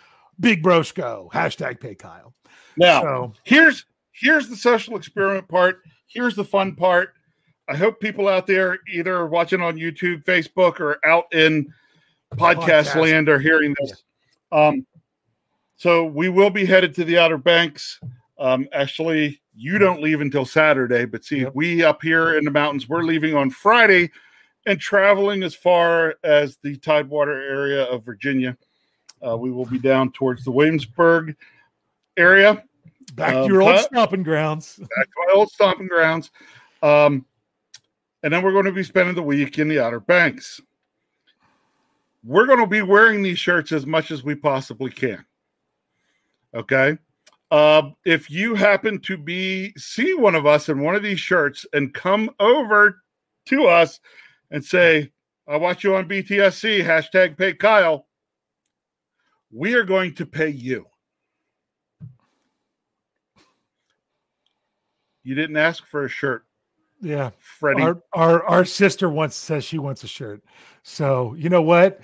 Big 0.40 0.62
Brosco 0.62 1.31
hashtag 1.31 1.79
pay 1.79 1.95
Kyle. 1.95 2.35
Now, 2.77 3.03
So 3.03 3.33
here's 3.45 3.85
here's 4.11 4.49
the 4.49 4.57
social 4.57 4.97
experiment 4.97 5.47
part. 5.47 5.83
Here's 6.07 6.35
the 6.37 6.45
fun 6.45 6.75
part. 6.75 7.14
I 7.69 7.77
hope 7.77 8.01
people 8.01 8.29
out 8.29 8.47
there 8.47 8.79
either 8.92 9.27
watching 9.27 9.61
on 9.61 9.77
YouTube, 9.77 10.25
Facebook, 10.25 10.79
or 10.81 10.99
out 11.05 11.25
in 11.33 11.73
podcast, 12.35 12.90
Podcast. 12.92 13.03
land 13.03 13.29
are 13.29 13.38
hearing 13.38 13.75
this. 13.81 14.05
Um, 14.53 14.87
so 15.77 16.05
we 16.05 16.29
will 16.29 16.51
be 16.51 16.64
headed 16.64 16.95
to 16.95 17.05
the 17.05 17.19
Outer 17.19 17.38
Banks. 17.38 18.01
Um, 18.38 18.69
actually, 18.73 19.40
you 19.55 19.79
don't 19.79 20.03
leave 20.03 20.21
until 20.21 20.45
Saturday, 20.45 21.07
but 21.07 21.25
see, 21.25 21.40
Yep. 21.40 21.53
we 21.55 21.83
up 21.83 22.03
here 22.03 22.37
in 22.38 22.45
the 22.45 22.51
mountains, 22.51 22.88
we're 22.88 23.03
leaving 23.03 23.35
on 23.35 23.51
Friday 23.51 24.11
and 24.66 24.79
traveling 24.81 25.42
as 25.42 25.55
far 25.55 26.14
as 26.23 26.59
the 26.62 26.77
Tidewater 26.77 27.33
area 27.33 27.85
of 27.85 28.05
Virginia. 28.05 28.57
Uh, 29.27 29.37
we 29.37 29.51
will 29.51 29.64
be 29.66 29.79
down 29.79 30.12
towards 30.12 30.45
the 30.45 30.51
Williamsburg 30.51 31.37
area 32.16 32.62
back 33.14 33.33
to 33.33 33.42
Um, 33.42 33.49
your 33.51 33.62
old 33.62 33.79
stomping 33.81 34.23
grounds. 34.23 34.77
back 34.77 34.88
to 34.88 35.12
my 35.27 35.33
old 35.35 35.51
stomping 35.51 35.88
grounds. 35.88 36.31
Um, 36.83 37.25
and 38.23 38.33
then 38.33 38.42
we're 38.42 38.53
going 38.53 38.64
to 38.64 38.73
be 38.73 38.83
spending 38.83 39.14
the 39.14 39.23
week 39.23 39.59
in 39.59 39.69
the 39.69 39.79
Outer 39.81 40.01
Banks. 40.01 40.61
We're 42.25 42.47
going 42.47 42.59
to 42.59 42.66
be 42.66 42.83
wearing 42.83 43.23
these 43.23 43.38
shirts 43.38 43.71
as 43.73 43.87
much 43.87 44.11
as 44.11 44.25
we 44.25 44.35
possibly 44.35 44.90
can. 44.90 45.25
Okay. 46.55 46.99
Uh, 47.53 47.90
if 48.05 48.29
you 48.29 48.57
happen 48.57 48.99
to 49.01 49.16
be 49.16 49.73
see 49.77 50.14
one 50.14 50.35
of 50.35 50.47
us 50.47 50.69
in 50.69 50.81
one 50.81 50.97
of 50.97 51.03
these 51.05 51.21
shirts 51.21 51.64
and 51.73 51.95
come 51.95 52.29
over 52.40 53.03
to 53.47 53.66
us 53.69 54.01
and 54.51 54.64
say, 54.64 55.12
"I 55.47 55.57
watch 55.57 55.85
you 55.85 55.95
on 55.95 56.09
BTSC," 56.09 56.83
hashtag 56.83 57.38
pay 57.38 57.53
Kyle. 57.55 58.09
We 59.53 59.75
are 59.75 59.85
going 59.85 60.14
to 60.14 60.27
pay 60.27 60.49
you. 60.49 60.87
You 65.27 65.35
didn't 65.35 65.57
ask 65.57 65.85
for 65.85 66.05
a 66.05 66.09
shirt, 66.09 66.45
Yeah. 67.03 67.31
Freddie. 67.37 67.83
Our, 67.83 68.01
our 68.12 68.45
our 68.45 68.65
sister 68.65 69.11
once 69.11 69.35
says 69.35 69.65
she 69.65 69.77
wants 69.77 70.05
a 70.05 70.07
shirt. 70.07 70.41
So 70.85 71.35
you 71.35 71.49
know 71.49 71.62
what? 71.62 72.01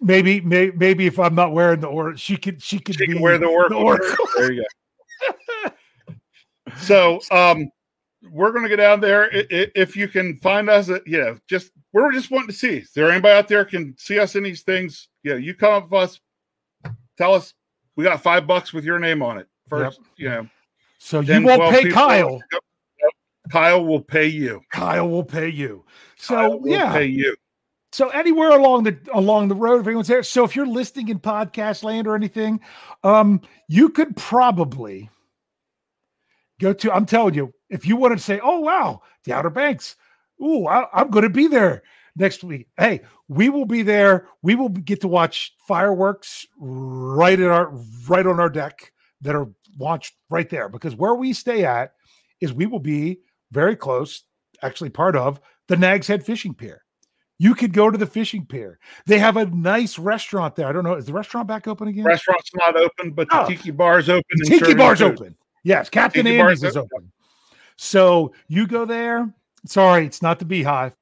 Maybe, 0.00 0.40
may, 0.40 0.70
maybe 0.70 1.06
if 1.06 1.20
I'm 1.20 1.36
not 1.36 1.52
wearing 1.52 1.78
the 1.78 1.86
or 1.86 2.16
she 2.16 2.36
could 2.36 2.60
she 2.60 2.80
could 2.80 2.96
she 2.96 3.06
be 3.06 3.20
wear 3.20 3.38
the 3.38 3.46
Oracle. 3.46 3.78
Oracle. 3.78 4.26
There 4.36 4.50
you 4.52 4.64
go. 5.62 5.70
so, 6.78 7.20
um, 7.30 7.70
we're 8.32 8.50
going 8.50 8.64
to 8.64 8.68
go 8.68 8.74
down 8.74 9.00
there. 9.00 9.28
If 9.32 9.94
you 9.94 10.08
can 10.08 10.38
find 10.38 10.68
us, 10.68 10.90
uh, 10.90 10.98
you 11.06 11.18
know, 11.18 11.36
just 11.48 11.70
we're 11.92 12.10
just 12.10 12.32
wanting 12.32 12.48
to 12.48 12.52
see. 12.52 12.78
Is 12.78 12.90
there 12.92 13.12
anybody 13.12 13.34
out 13.34 13.46
there 13.46 13.64
can 13.64 13.94
see 13.96 14.18
us 14.18 14.34
in 14.34 14.42
these 14.42 14.62
things? 14.62 15.06
Yeah, 15.22 15.36
you 15.36 15.54
come 15.54 15.72
up 15.74 15.84
with 15.84 15.92
us, 16.00 16.20
tell 17.16 17.34
us 17.34 17.54
we 17.94 18.02
got 18.02 18.20
five 18.22 18.44
bucks 18.48 18.72
with 18.72 18.84
your 18.84 18.98
name 18.98 19.22
on 19.22 19.38
it 19.38 19.46
first. 19.68 20.00
You 20.16 20.28
know, 20.28 20.48
So 21.04 21.18
you 21.18 21.42
won't 21.42 21.58
12 21.58 21.74
pay 21.74 21.90
Kyle. 21.90 22.40
Kyle 23.50 23.84
will 23.84 24.00
pay 24.00 24.28
you. 24.28 24.62
Kyle 24.70 25.08
will 25.08 25.24
pay 25.24 25.48
you. 25.48 25.84
So 26.16 26.62
yeah. 26.64 26.92
pay 26.92 27.06
you. 27.06 27.34
So 27.90 28.08
anywhere 28.10 28.50
along 28.50 28.84
the 28.84 28.96
along 29.12 29.48
the 29.48 29.56
road, 29.56 29.80
if 29.80 29.86
anyone's 29.88 30.06
there. 30.06 30.22
So 30.22 30.44
if 30.44 30.54
you're 30.54 30.64
listing 30.64 31.08
in 31.08 31.18
podcast 31.18 31.82
land 31.82 32.06
or 32.06 32.14
anything, 32.14 32.60
um, 33.02 33.40
you 33.66 33.88
could 33.88 34.16
probably 34.16 35.10
go 36.60 36.72
to. 36.72 36.92
I'm 36.92 37.04
telling 37.04 37.34
you, 37.34 37.52
if 37.68 37.84
you 37.84 37.96
wanted 37.96 38.18
to 38.18 38.24
say, 38.24 38.40
"Oh 38.40 38.60
wow, 38.60 39.02
the 39.24 39.32
Outer 39.32 39.50
Banks," 39.50 39.96
ooh, 40.40 40.68
I, 40.68 40.86
I'm 40.94 41.10
going 41.10 41.24
to 41.24 41.30
be 41.30 41.48
there 41.48 41.82
next 42.14 42.44
week. 42.44 42.68
Hey, 42.78 43.00
we 43.26 43.48
will 43.48 43.66
be 43.66 43.82
there. 43.82 44.28
We 44.40 44.54
will 44.54 44.68
get 44.68 45.00
to 45.00 45.08
watch 45.08 45.52
fireworks 45.66 46.46
right 46.58 47.38
at 47.38 47.50
our 47.50 47.70
right 48.06 48.26
on 48.26 48.38
our 48.38 48.48
deck 48.48 48.91
that 49.22 49.34
are 49.34 49.48
launched 49.78 50.14
right 50.30 50.48
there 50.50 50.68
because 50.68 50.94
where 50.94 51.14
we 51.14 51.32
stay 51.32 51.64
at 51.64 51.92
is 52.40 52.52
we 52.52 52.66
will 52.66 52.78
be 52.80 53.20
very 53.50 53.76
close, 53.76 54.24
actually 54.62 54.90
part 54.90 55.16
of 55.16 55.40
the 55.68 55.76
Nags 55.76 56.06
Head 56.06 56.24
Fishing 56.24 56.54
Pier 56.54 56.82
You 57.38 57.54
could 57.54 57.72
go 57.72 57.90
to 57.90 57.98
the 57.98 58.06
fishing 58.06 58.46
pier. 58.46 58.78
They 59.06 59.18
have 59.18 59.36
a 59.36 59.46
nice 59.46 59.98
restaurant 59.98 60.54
there. 60.54 60.66
I 60.68 60.72
don't 60.72 60.84
know. 60.84 60.94
Is 60.94 61.06
the 61.06 61.12
restaurant 61.12 61.48
back 61.48 61.66
open 61.66 61.88
again? 61.88 62.04
Restaurant's 62.04 62.50
not 62.54 62.76
open, 62.76 63.12
but 63.12 63.28
the 63.30 63.42
Oh. 63.42 63.46
tiki 63.48 63.70
bar 63.72 63.98
is 63.98 64.08
open. 64.08 64.24
and 64.30 64.44
Tiki 64.46 64.74
bar's 64.74 64.98
food. 65.00 65.12
open. 65.20 65.36
Yes, 65.64 65.88
Captain 65.88 66.24
Tiki 66.24 66.38
Andy's 66.38 66.60
bar's 66.60 66.70
is 66.72 66.76
open. 66.76 67.10
So 67.76 68.32
you 68.48 68.66
go 68.66 68.84
there. 68.84 69.32
Sorry, 69.66 70.06
it's 70.06 70.22
not 70.22 70.38
the 70.40 70.44
Beehive, 70.44 70.96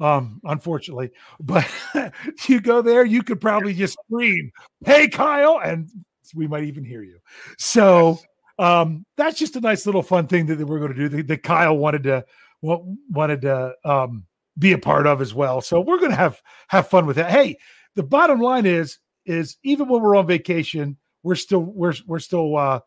um, 0.00 0.40
unfortunately. 0.44 1.10
But 1.40 1.68
you 2.48 2.60
go 2.60 2.82
there, 2.82 3.04
you 3.04 3.22
could 3.22 3.40
probably 3.40 3.74
just 3.74 3.96
scream, 4.06 4.50
"Hey, 4.84 5.08
Kyle!" 5.08 5.58
and 5.62 5.88
we 6.34 6.46
might 6.46 6.64
even 6.64 6.84
hear 6.84 7.02
you. 7.02 7.18
So 7.58 8.18
um, 8.58 9.04
that's 9.16 9.38
just 9.38 9.56
a 9.56 9.60
nice 9.60 9.86
little 9.86 10.02
fun 10.02 10.26
thing 10.26 10.46
that, 10.46 10.56
that 10.56 10.66
we're 10.66 10.78
going 10.78 10.94
to 10.94 11.08
do. 11.08 11.22
That, 11.22 11.42
Kyle 11.42 11.76
wanted 11.76 12.02
to 12.04 12.24
wanted 12.60 13.42
to 13.42 13.74
um, 13.84 14.26
be 14.58 14.72
a 14.72 14.78
part 14.78 15.06
of 15.06 15.20
as 15.20 15.34
well. 15.34 15.60
So 15.60 15.80
we're 15.80 15.98
going 15.98 16.10
to 16.10 16.16
have 16.16 16.40
have 16.68 16.88
fun 16.88 17.06
with 17.06 17.16
that. 17.16 17.30
Hey, 17.30 17.56
the 17.94 18.02
bottom 18.02 18.40
line 18.40 18.66
is 18.66 18.98
is 19.26 19.56
even 19.62 19.88
when 19.88 20.02
we're 20.02 20.16
on 20.16 20.26
vacation, 20.26 20.96
we're 21.22 21.34
still 21.34 21.60
we're 21.60 21.94
we're 22.06 22.18
still 22.18 22.56
uh, 22.56 22.80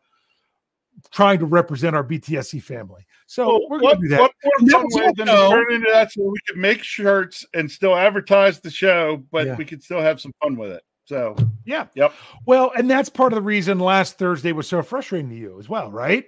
trying 1.10 1.38
to 1.38 1.46
represent 1.46 1.96
our 1.96 2.04
BTSC 2.04 2.62
family. 2.62 3.06
So 3.26 3.46
Well, 3.46 3.60
we're 3.68 3.80
going 3.80 3.96
to 3.96 4.02
do 4.02 4.08
that. 4.08 4.20
what 4.20 4.32
more 4.42 4.70
fun 4.70 4.86
way 4.90 5.12
than 5.16 5.26
turn 5.26 5.72
into 5.72 5.90
that 5.92 6.12
so 6.12 6.22
we 6.22 6.38
can 6.48 6.60
make 6.60 6.82
shirts 6.82 7.44
and 7.54 7.70
still 7.70 7.94
advertise 7.96 8.60
the 8.60 8.70
show, 8.70 9.22
but 9.30 9.46
Yeah. 9.46 9.56
we 9.56 9.64
can 9.64 9.80
still 9.80 10.00
have 10.00 10.20
some 10.20 10.32
fun 10.42 10.56
with 10.56 10.72
it. 10.72 10.82
So 11.06 11.36
Yeah. 11.64 11.86
Yep. 11.94 12.12
Well, 12.44 12.72
and 12.76 12.90
that's 12.90 13.08
part 13.08 13.32
of 13.32 13.36
the 13.36 13.42
reason 13.42 13.78
last 13.78 14.18
Thursday 14.18 14.52
was 14.52 14.68
so 14.68 14.82
frustrating 14.82 15.30
to 15.30 15.36
you 15.36 15.58
as 15.58 15.68
well, 15.68 15.90
right? 15.90 16.26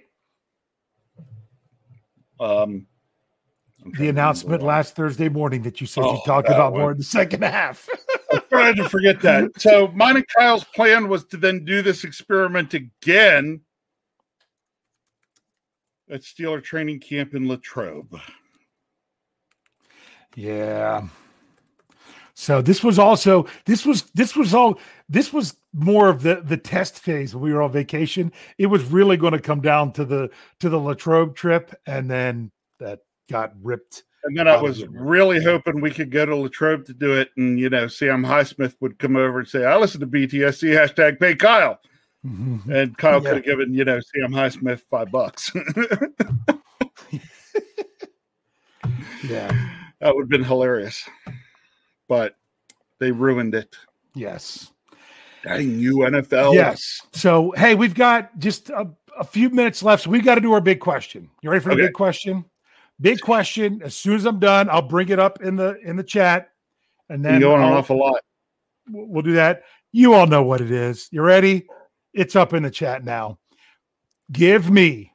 um 2.41 2.87
The 3.99 4.09
announcement 4.09 4.63
last 4.63 4.95
Thursday 4.95 5.29
morning 5.29 5.63
that 5.63 5.81
you 5.81 5.87
said 5.89 6.05
you 6.05 6.11
Oh, 6.11 6.23
talked 6.25 6.49
about 6.49 6.73
one. 6.73 6.81
more 6.81 6.93
in 6.93 6.99
the 6.99 7.05
second 7.05 7.43
half. 7.43 7.89
I'm 8.33 8.41
trying 8.49 8.77
to 8.77 8.89
forget 8.89 9.21
that. 9.23 9.51
So 9.61 9.89
mine 9.89 10.17
and 10.17 10.27
Kyle's 10.37 10.65
plan 10.65 11.09
was 11.09 11.25
to 11.27 11.37
then 11.37 11.65
do 11.65 11.83
this 11.83 12.05
experiment 12.05 12.75
again 12.75 13.61
at 16.11 16.21
Steeler 16.23 16.63
training 16.63 17.01
camp 17.01 17.35
in 17.35 17.49
Latrobe. 17.49 18.21
Yeah. 20.37 21.09
So 22.41 22.63
this 22.63 22.85
was 22.85 23.01
also 23.01 23.47
this 23.65 23.85
was 23.85 24.03
this 24.15 24.37
was 24.37 24.55
all 24.55 24.79
this 25.09 25.33
was 25.33 25.57
more 25.73 26.09
of 26.09 26.23
the 26.23 26.41
the 26.41 26.57
test 26.57 27.01
phase 27.01 27.35
when 27.35 27.43
we 27.43 27.53
were 27.53 27.63
on 27.63 27.73
vacation. 27.73 28.31
It 28.59 28.67
was 28.67 28.85
really 28.85 29.17
going 29.17 29.33
to 29.33 29.41
come 29.41 29.61
down 29.61 29.91
to 29.95 30.05
the 30.05 30.31
to 30.61 30.69
the 30.69 30.79
Latrobe 30.79 31.35
trip, 31.35 31.75
and 31.85 32.09
then 32.09 32.53
that 32.79 33.01
got 33.29 33.55
ripped. 33.61 34.05
And 34.23 34.39
then 34.39 34.47
I 34.47 34.57
was 34.63 34.87
really 34.87 35.43
hoping 35.43 35.81
we 35.81 35.91
could 35.91 36.13
go 36.13 36.27
to 36.27 36.37
Latrobe 36.37 36.85
to 36.87 36.95
do 36.95 37.15
it. 37.15 37.31
And, 37.37 37.59
you 37.59 37.71
know, 37.71 37.89
Sam 37.89 38.23
Highsmith 38.23 38.77
would 38.81 39.01
come 39.01 39.17
over 39.17 39.41
and 39.41 39.49
say, 39.49 39.65
I 39.65 39.77
listen 39.77 40.01
to 40.01 40.07
BTSC, 40.07 40.71
hashtag 40.77 41.19
pay 41.19 41.35
Kyle. 41.35 41.81
Mm-hmm. 42.25 42.71
And 42.71 42.97
Kyle 42.99 43.15
Yeah. 43.23 43.31
could 43.31 43.37
have 43.39 43.45
given, 43.45 43.75
you 43.75 43.85
know, 43.85 43.99
Sam 44.01 44.31
Highsmith 44.33 44.83
five 44.89 45.11
bucks. 45.11 45.51
Yeah. 49.29 49.51
that 50.01 50.15
would 50.15 50.23
have 50.23 50.29
been 50.29 50.45
hilarious. 50.45 51.09
But 52.09 52.37
they 52.99 53.13
ruined 53.13 53.55
it. 53.55 53.77
Yes. 54.15 54.73
Dang 55.45 55.79
you, 55.79 55.99
NFL. 55.99 56.55
Yes. 56.55 57.01
So 57.13 57.53
hey, 57.57 57.75
we've 57.75 57.95
got 57.95 58.37
just 58.39 58.71
a, 58.71 58.89
a 59.19 59.25
few 59.25 59.51
minutes 59.51 59.83
left. 59.83 60.03
So 60.05 60.11
we 60.11 60.21
got 60.21 60.35
to 60.35 60.41
do 60.41 60.53
our 60.53 60.61
big 60.61 60.81
question. 60.81 61.31
You 61.43 61.51
ready 61.51 61.63
for 61.63 61.69
the 61.69 61.75
Okay. 61.77 61.87
big 61.87 61.93
question? 61.95 62.45
Big 63.01 63.21
question. 63.21 63.81
As 63.85 63.95
soon 63.95 64.15
as 64.17 64.27
I'm 64.27 64.41
done, 64.41 64.69
I'll 64.69 64.83
bring 64.83 65.09
it 65.11 65.21
up 65.21 65.41
in 65.43 65.55
the 65.55 65.79
in 65.85 65.95
the 65.97 66.03
chat, 66.03 66.51
and 67.09 67.25
then 67.25 67.41
going 67.41 67.63
an 67.63 67.69
I'll- 67.69 67.75
awful 67.79 67.99
lot. 67.99 68.21
we'll 68.91 69.23
do 69.23 69.33
that. 69.35 69.63
You 69.93 70.15
all 70.15 70.27
know 70.27 70.43
what 70.43 70.61
it 70.61 70.71
is. 70.73 71.09
You 71.13 71.23
ready? 71.23 71.67
It's 72.13 72.35
up 72.35 72.53
in 72.55 72.63
the 72.65 72.71
chat 72.71 73.05
now. 73.05 73.39
Give 74.33 74.69
me 74.71 75.13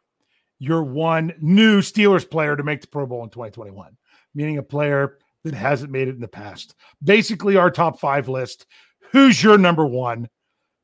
your 0.60 0.84
one 0.84 1.34
new 1.42 1.82
Steelers 1.82 2.28
player 2.30 2.56
to 2.56 2.64
make 2.64 2.80
the 2.82 2.88
Pro 2.88 3.06
Bowl 3.06 3.24
in 3.24 3.30
2021, 3.30 3.98
meaning 4.34 4.58
a 4.58 4.64
player 4.64 5.18
that 5.44 5.54
hasn't 5.54 5.92
made 5.92 6.08
it 6.08 6.16
in 6.16 6.22
the 6.22 6.28
past. 6.28 6.76
Basically, 7.04 7.58
our 7.58 7.72
top 7.72 8.00
five 8.00 8.28
list. 8.30 8.66
Who's 9.12 9.44
your 9.44 9.58
number 9.58 9.86
one? 9.86 10.30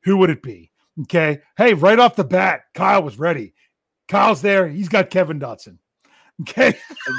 Who 0.04 0.16
would 0.18 0.30
it 0.30 0.42
be? 0.42 0.70
Okay. 1.02 1.40
Hey, 1.56 1.74
right 1.74 1.98
off 1.98 2.16
the 2.16 2.24
bat, 2.24 2.62
Kyle 2.74 3.02
was 3.02 3.18
ready. 3.18 3.54
Kyle's 4.08 4.42
there. 4.42 4.68
He's 4.68 4.88
got 4.88 5.10
Kevin 5.10 5.40
Dotson. 5.40 5.78
Okay. 6.42 6.74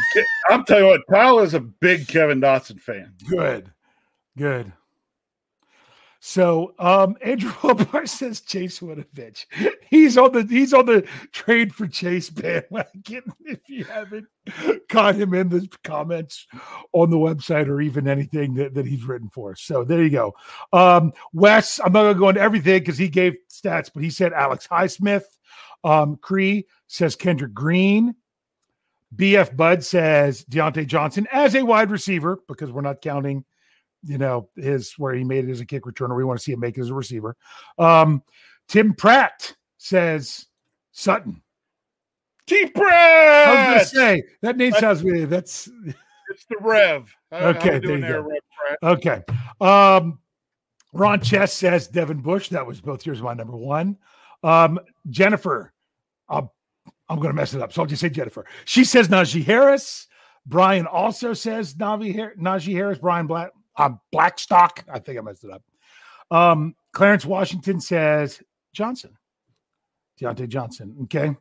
I'm 0.50 0.66
telling 0.66 0.84
you 0.84 0.90
what, 0.90 1.02
Kyle 1.10 1.40
is 1.40 1.54
a 1.54 1.60
big 1.60 2.08
Kevin 2.08 2.42
Dotson 2.42 2.80
fan. 2.80 3.14
Good. 3.30 3.72
Good. 4.38 4.72
So 6.24 6.76
um 6.78 7.18
Andrew 7.24 7.50
Hobart 7.50 8.08
says 8.08 8.42
Chase 8.42 8.80
Winovich. 8.80 9.48
He's 9.90 10.20
on 10.20 10.32
the 10.32 10.44
he's 10.44 10.72
on 10.72 10.86
the 10.86 11.06
trade 11.32 11.74
for 11.74 11.88
Chase 11.88 12.30
bandwagon. 12.30 13.24
If 13.44 13.68
you 13.68 13.84
haven't 13.84 14.28
caught 14.88 15.16
him 15.16 15.34
in 15.34 15.50
the 15.50 15.68
comments 15.84 16.46
on 16.94 17.10
the 17.10 17.18
website 17.18 17.68
or 17.68 17.82
even 17.82 18.08
anything 18.08 18.54
that, 18.54 18.76
that 18.76 18.86
he's 18.86 19.04
written 19.04 19.30
for. 19.30 19.56
So 19.56 19.84
there 19.84 20.04
you 20.04 20.12
go. 20.12 20.36
Um 20.72 21.12
Wes, 21.34 21.80
I'm 21.84 21.92
not 21.92 22.04
gonna 22.04 22.20
go 22.20 22.30
into 22.30 22.42
everything 22.42 22.80
because 22.80 23.00
he 23.00 23.10
gave 23.10 23.36
stats, 23.52 23.90
but 23.92 24.04
he 24.04 24.12
said 24.12 24.32
Alex 24.32 24.68
Highsmith. 24.68 25.26
Um 25.84 26.18
Cree 26.18 26.68
says 26.86 27.16
Kendrick 27.16 27.54
Green. 27.54 28.14
BF 29.16 29.58
Bud 29.58 29.84
says 29.84 30.46
Diontae 30.46 30.86
Johnson 30.86 31.28
as 31.32 31.56
a 31.56 31.66
wide 31.66 31.90
receiver 31.90 32.40
because 32.48 32.72
we're 32.72 32.82
not 32.82 33.02
counting, 33.02 33.44
you 34.04 34.18
know, 34.18 34.50
his 34.56 34.94
where 34.98 35.14
he 35.14 35.24
made 35.24 35.48
it 35.48 35.52
as 35.52 35.60
a 35.60 35.66
kick 35.66 35.84
returner. 35.84 36.16
We 36.16 36.24
want 36.24 36.40
to 36.40 36.44
see 36.44 36.52
him 36.54 36.60
make 36.60 36.78
it 36.78 36.82
as 36.82 36.90
a 36.90 36.94
receiver. 36.94 37.36
Um, 37.78 38.24
Tim 38.68 38.94
Pratt 38.94 39.56
says 39.78 40.48
Sutton. 40.92 41.42
T 42.48 42.72
I 42.76 43.74
was 43.76 43.90
to 43.90 43.96
say 43.96 44.24
that 44.42 44.58
name 44.58 44.74
sounds 44.74 45.04
weird. 45.04 45.30
That's 45.30 45.70
It's 46.30 46.46
the 46.50 46.58
Rev. 46.60 47.14
How- 47.32 47.38
Okay, 47.50 47.80
there 47.80 47.92
you 47.96 48.02
there, 48.02 48.22
Rev 48.22 48.40
Pratt? 48.80 48.80
okay. 48.98 49.24
Um, 49.60 50.20
Ron 50.94 51.22
Chess 51.22 51.54
says 51.54 51.88
Devin 51.88 52.22
Bush. 52.22 52.50
That 52.50 52.66
was 52.66 52.82
both 52.82 53.06
yours, 53.06 53.22
my 53.22 53.34
number 53.34 53.56
one. 53.56 53.98
Um, 54.44 54.80
Jennifer, 55.10 55.72
I'll, 56.28 56.54
I'm 57.08 57.18
going 57.18 57.30
to 57.30 57.34
mess 57.34 57.54
it 57.54 57.62
up, 57.62 57.72
so 57.72 57.82
I'll 57.82 57.88
just 57.88 58.02
say 58.02 58.10
Jennifer. 58.10 58.46
She 58.66 58.84
says 58.84 59.08
Najee 59.08 59.44
Harris. 59.46 60.08
Brian 60.46 60.88
also 60.88 61.34
says 61.34 61.76
Navi 61.76 62.16
Har- 62.16 62.34
Najee 62.40 62.74
Harris. 62.74 62.98
Brian 62.98 63.28
Black, 63.28 63.52
uh, 63.78 63.90
Blackstock. 64.12 64.84
I 64.92 65.00
think 65.00 65.18
I 65.18 65.22
messed 65.22 65.44
it 65.44 65.52
up. 65.52 65.64
Um, 66.30 66.76
Clarence 66.94 67.26
Washington 67.26 67.80
says 67.82 68.42
Johnson, 68.74 69.18
Diontae 70.20 70.48
Johnson. 70.48 70.96
Okay. 71.04 71.36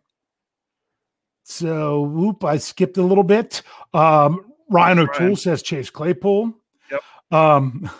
So, 1.44 2.02
whoop, 2.02 2.44
I 2.44 2.58
skipped 2.58 2.96
a 2.96 3.02
little 3.02 3.24
bit. 3.24 3.62
Um, 3.94 4.52
Ryan 4.68 5.00
O'Toole 5.00 5.26
Ryan. 5.26 5.36
says 5.36 5.62
Chase 5.62 5.90
Claypool. 5.90 6.54
Yep. 6.90 7.00
Um, 7.32 7.90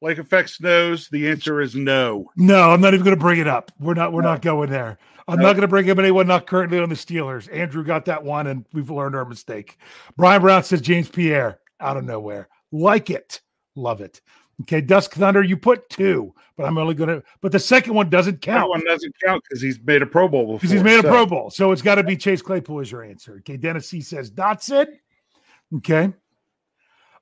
Lake 0.00 0.18
Effect 0.18 0.60
knows 0.60 1.08
the 1.08 1.28
answer 1.30 1.60
is 1.60 1.74
no. 1.74 2.30
no, 2.36 2.70
I'm 2.70 2.80
not 2.80 2.94
even 2.94 3.04
going 3.04 3.16
to 3.16 3.20
bring 3.20 3.40
it 3.40 3.48
up. 3.48 3.72
We're 3.78 3.94
not. 3.94 4.12
We're 4.12 4.22
No. 4.22 4.28
not 4.32 4.42
going 4.42 4.70
there. 4.70 4.98
I'm 5.26 5.38
No. 5.38 5.44
not 5.44 5.52
going 5.52 5.62
to 5.62 5.68
bring 5.68 5.88
up 5.90 5.98
anyone 5.98 6.26
not 6.26 6.46
currently 6.46 6.78
on 6.78 6.90
the 6.90 6.94
Steelers. 6.94 7.48
Andrew 7.54 7.82
got 7.84 8.04
that 8.06 8.22
one, 8.22 8.46
and 8.46 8.66
we've 8.74 8.90
learned 8.90 9.16
our 9.16 9.24
mistake. 9.24 9.78
Brian 10.16 10.42
Brown 10.42 10.62
says 10.62 10.82
James 10.82 11.08
Pierre 11.08 11.58
out 11.84 11.96
of 11.96 12.04
nowhere. 12.04 12.48
Like 12.72 13.10
it, 13.10 13.40
love 13.76 14.00
it. 14.00 14.20
Okay, 14.62 14.80
Dusk 14.80 15.14
Thunder, 15.14 15.42
you 15.42 15.56
put 15.56 15.88
two, 15.88 16.32
but 16.56 16.64
I'm 16.64 16.78
only 16.78 16.94
going 16.94 17.08
to. 17.08 17.22
But 17.40 17.50
the 17.50 17.58
second 17.58 17.94
one 17.94 18.08
doesn't 18.08 18.40
count. 18.40 18.62
That 18.62 18.68
one 18.68 18.84
doesn't 18.84 19.14
count 19.24 19.42
because 19.42 19.60
he's 19.60 19.80
made 19.80 20.00
a 20.00 20.06
Pro 20.06 20.28
Bowl 20.28 20.42
before. 20.42 20.58
because 20.58 20.70
he's 20.70 20.82
made 20.82 20.98
a 21.00 21.02
so- 21.02 21.08
Pro 21.08 21.26
Bowl. 21.26 21.50
So 21.50 21.72
it's 21.72 21.82
got 21.82 21.96
to 21.96 22.04
be 22.04 22.16
Chase 22.16 22.40
Claypool 22.40 22.80
is 22.80 22.90
your 22.90 23.02
answer. 23.02 23.36
Okay, 23.38 23.56
Dennis 23.56 23.88
C 23.88 24.00
says 24.00 24.30
Dotson. 24.30 24.86
Okay. 25.76 26.12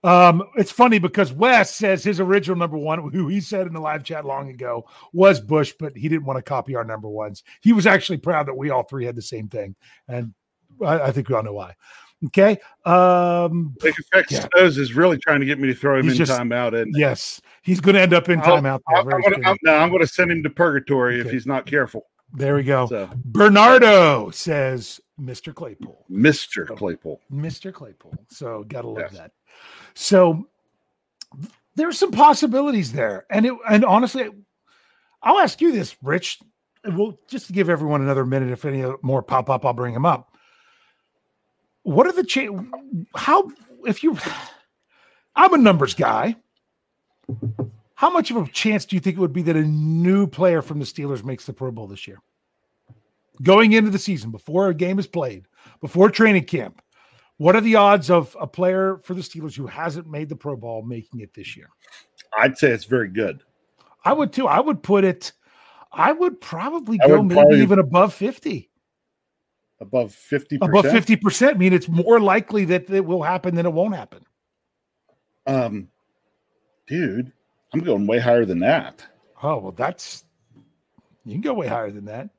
Um, 0.05 0.43
it's 0.57 0.73
funny 0.73 0.99
because 0.99 1.33
Wes 1.33 1.75
says 1.75 2.03
his 2.03 2.19
original 2.19 2.57
number 2.57 2.77
one, 2.77 3.11
who 3.13 3.29
he 3.29 3.41
said 3.41 3.69
in 3.69 3.73
the 3.73 3.81
live 3.81 4.03
chat 4.03 4.25
long 4.25 4.51
ago, 4.51 4.85
was 5.13 5.41
Bush, 5.41 5.73
but 5.79 5.97
he 5.97 6.09
didn't 6.09 6.25
want 6.25 6.39
to 6.39 6.43
copy 6.43 6.75
our 6.75 6.85
number 6.85 7.09
ones. 7.09 7.45
He 7.61 7.73
was 7.73 7.87
actually 7.87 8.19
proud 8.19 8.47
that 8.47 8.57
we 8.57 8.71
all 8.71 8.83
three 8.83 9.05
had 9.05 9.15
the 9.15 9.23
same 9.23 9.49
thing, 9.49 9.77
and 10.09 10.35
I, 10.85 11.01
I 11.01 11.13
think 11.13 11.29
we 11.29 11.37
all 11.37 11.45
know 11.45 11.53
why. 11.53 11.77
Okay. 12.27 12.59
Um, 12.85 13.75
Effect 13.83 14.31
Yeah. 14.31 14.47
is 14.57 14.95
really 14.95 15.19
trying 15.19 15.41
to 15.41 15.47
get 15.47 15.59
me 15.59 15.69
to 15.69 15.75
throw 15.75 15.99
him 15.99 16.05
He's 16.05 16.13
in 16.13 16.19
just- 16.27 16.33
timeout. 16.33 16.81
And 16.81 16.95
yes, 16.97 17.41
he's 17.63 17.81
going 17.81 17.95
to 17.97 18.01
end 18.01 18.15
up 18.15 18.29
in 18.29 18.41
I'll- 18.41 18.59
timeout. 18.59 18.81
there 18.89 19.15
I'm, 19.15 19.21
gonna. 19.23 19.49
I'm, 19.49 19.57
no, 19.63 19.75
I'm 19.75 19.89
going 19.89 20.03
to 20.03 20.07
send 20.07 20.31
him 20.31 20.43
to 20.45 20.51
purgatory 20.51 21.21
if 21.21 21.31
he's 21.31 21.47
not 21.47 21.67
careful. 21.67 22.07
there 22.35 22.55
we 22.55 22.63
go. 22.63 22.87
So, 22.87 23.11
Bernardo 23.25 24.31
says 24.31 25.01
Mr. 25.21 25.55
Claypool. 25.55 26.05
Mr. 26.11 26.67
Claypool. 26.77 27.21
Mr. 27.33 27.73
Claypool. 27.73 28.15
So 28.29 28.65
gotta 28.69 28.89
love 28.89 29.09
Yes. 29.13 29.19
that. 29.19 29.33
So 29.95 30.49
there's 31.75 31.99
some 31.99 32.11
possibilities 32.11 32.93
there, 32.93 33.27
and 33.31 33.45
it 33.47 33.53
and 33.69 33.85
honestly, 33.85 34.31
I'll 35.23 35.39
ask 35.41 35.61
you 35.61 35.73
this, 35.73 35.97
Rich. 36.03 36.41
We'll 36.85 37.19
just 37.29 37.47
to 37.49 37.53
give 37.53 37.69
everyone 37.69 38.01
another 38.01 38.25
minute. 38.27 38.51
If 38.51 38.65
any 38.65 38.85
more 39.03 39.23
pop 39.23 39.49
up, 39.51 39.65
I'll 39.67 39.73
bring 39.73 39.95
them 39.95 40.07
up. 40.07 40.32
What 41.83 42.07
are 42.07 42.13
the 42.13 42.25
cha- 42.25 42.49
How 43.17 43.51
if 43.87 44.03
you 44.03 44.17
I'm 45.35 45.55
a 45.55 45.59
numbers 45.59 45.95
guy. 45.95 46.37
How 47.95 48.11
much 48.11 48.31
of 48.31 48.37
a 48.37 48.47
chance 48.51 48.85
do 48.85 48.97
you 48.97 49.01
think 49.01 49.17
it 49.17 49.21
would 49.21 49.33
be 49.33 49.43
that 49.43 49.57
a 49.57 49.63
new 49.63 50.27
player 50.27 50.61
from 50.61 50.79
the 50.79 50.85
Steelers 50.85 51.25
makes 51.25 51.47
the 51.47 51.53
Pro 51.53 51.71
Bowl 51.71 51.87
this 51.87 52.07
year? 52.07 52.19
Going 53.43 53.73
into 53.73 53.91
the 53.91 53.99
season, 53.99 54.31
before 54.31 54.69
a 54.69 54.75
game 54.75 54.99
is 54.99 55.07
played, 55.07 55.47
before 55.81 56.11
training 56.11 56.45
camp, 56.45 56.83
what 57.39 57.57
are 57.57 57.61
the 57.61 57.77
odds 57.77 58.11
of 58.11 58.37
a 58.41 58.47
player 58.47 58.99
for 59.05 59.15
the 59.15 59.21
Steelers 59.23 59.55
who 59.57 59.67
hasn't 59.67 60.07
made 60.11 60.29
the 60.29 60.37
Pro 60.37 60.57
Bowl 60.57 60.83
making 60.83 61.21
it 61.21 61.33
this 61.33 61.57
year? 61.57 61.69
I'd 62.39 62.59
say 62.59 62.71
it's 62.71 62.85
very 62.85 63.09
good. 63.09 63.43
I 64.05 64.13
would 64.13 64.33
too. 64.33 64.49
I 64.49 64.61
would 64.61 64.83
put 64.83 65.05
it, 65.05 65.33
I 65.93 66.13
would 66.13 66.41
probably 66.41 66.99
I 67.01 67.07
go 67.07 67.19
would 67.19 67.27
maybe 67.29 67.35
probably- 67.41 67.63
even 67.63 67.79
above 67.79 68.13
50. 68.15 68.69
Above 69.83 70.13
50%. 70.13 70.59
Above 70.63 70.85
50%. 70.85 71.51
I 71.51 71.53
mean, 71.55 71.73
it's 71.73 71.89
more 71.89 72.21
likely 72.21 72.65
that 72.67 72.89
it 72.89 73.05
will 73.05 73.23
happen 73.23 73.57
than 73.57 73.67
it 73.67 73.73
won't 73.73 73.97
happen. 73.97 74.25
Um, 75.45 75.89
dude, 76.87 77.33
I'm 77.75 77.81
going 77.81 78.07
way 78.07 78.21
higher 78.21 78.45
than 78.45 78.61
that. 78.61 79.05
Oh, 79.43 79.59
well, 79.59 79.73
that's, 79.73 80.25
you 81.25 81.33
can 81.33 81.41
go 81.41 81.53
way 81.53 81.67
higher 81.67 81.91
than 81.91 82.05
that. 82.05 82.31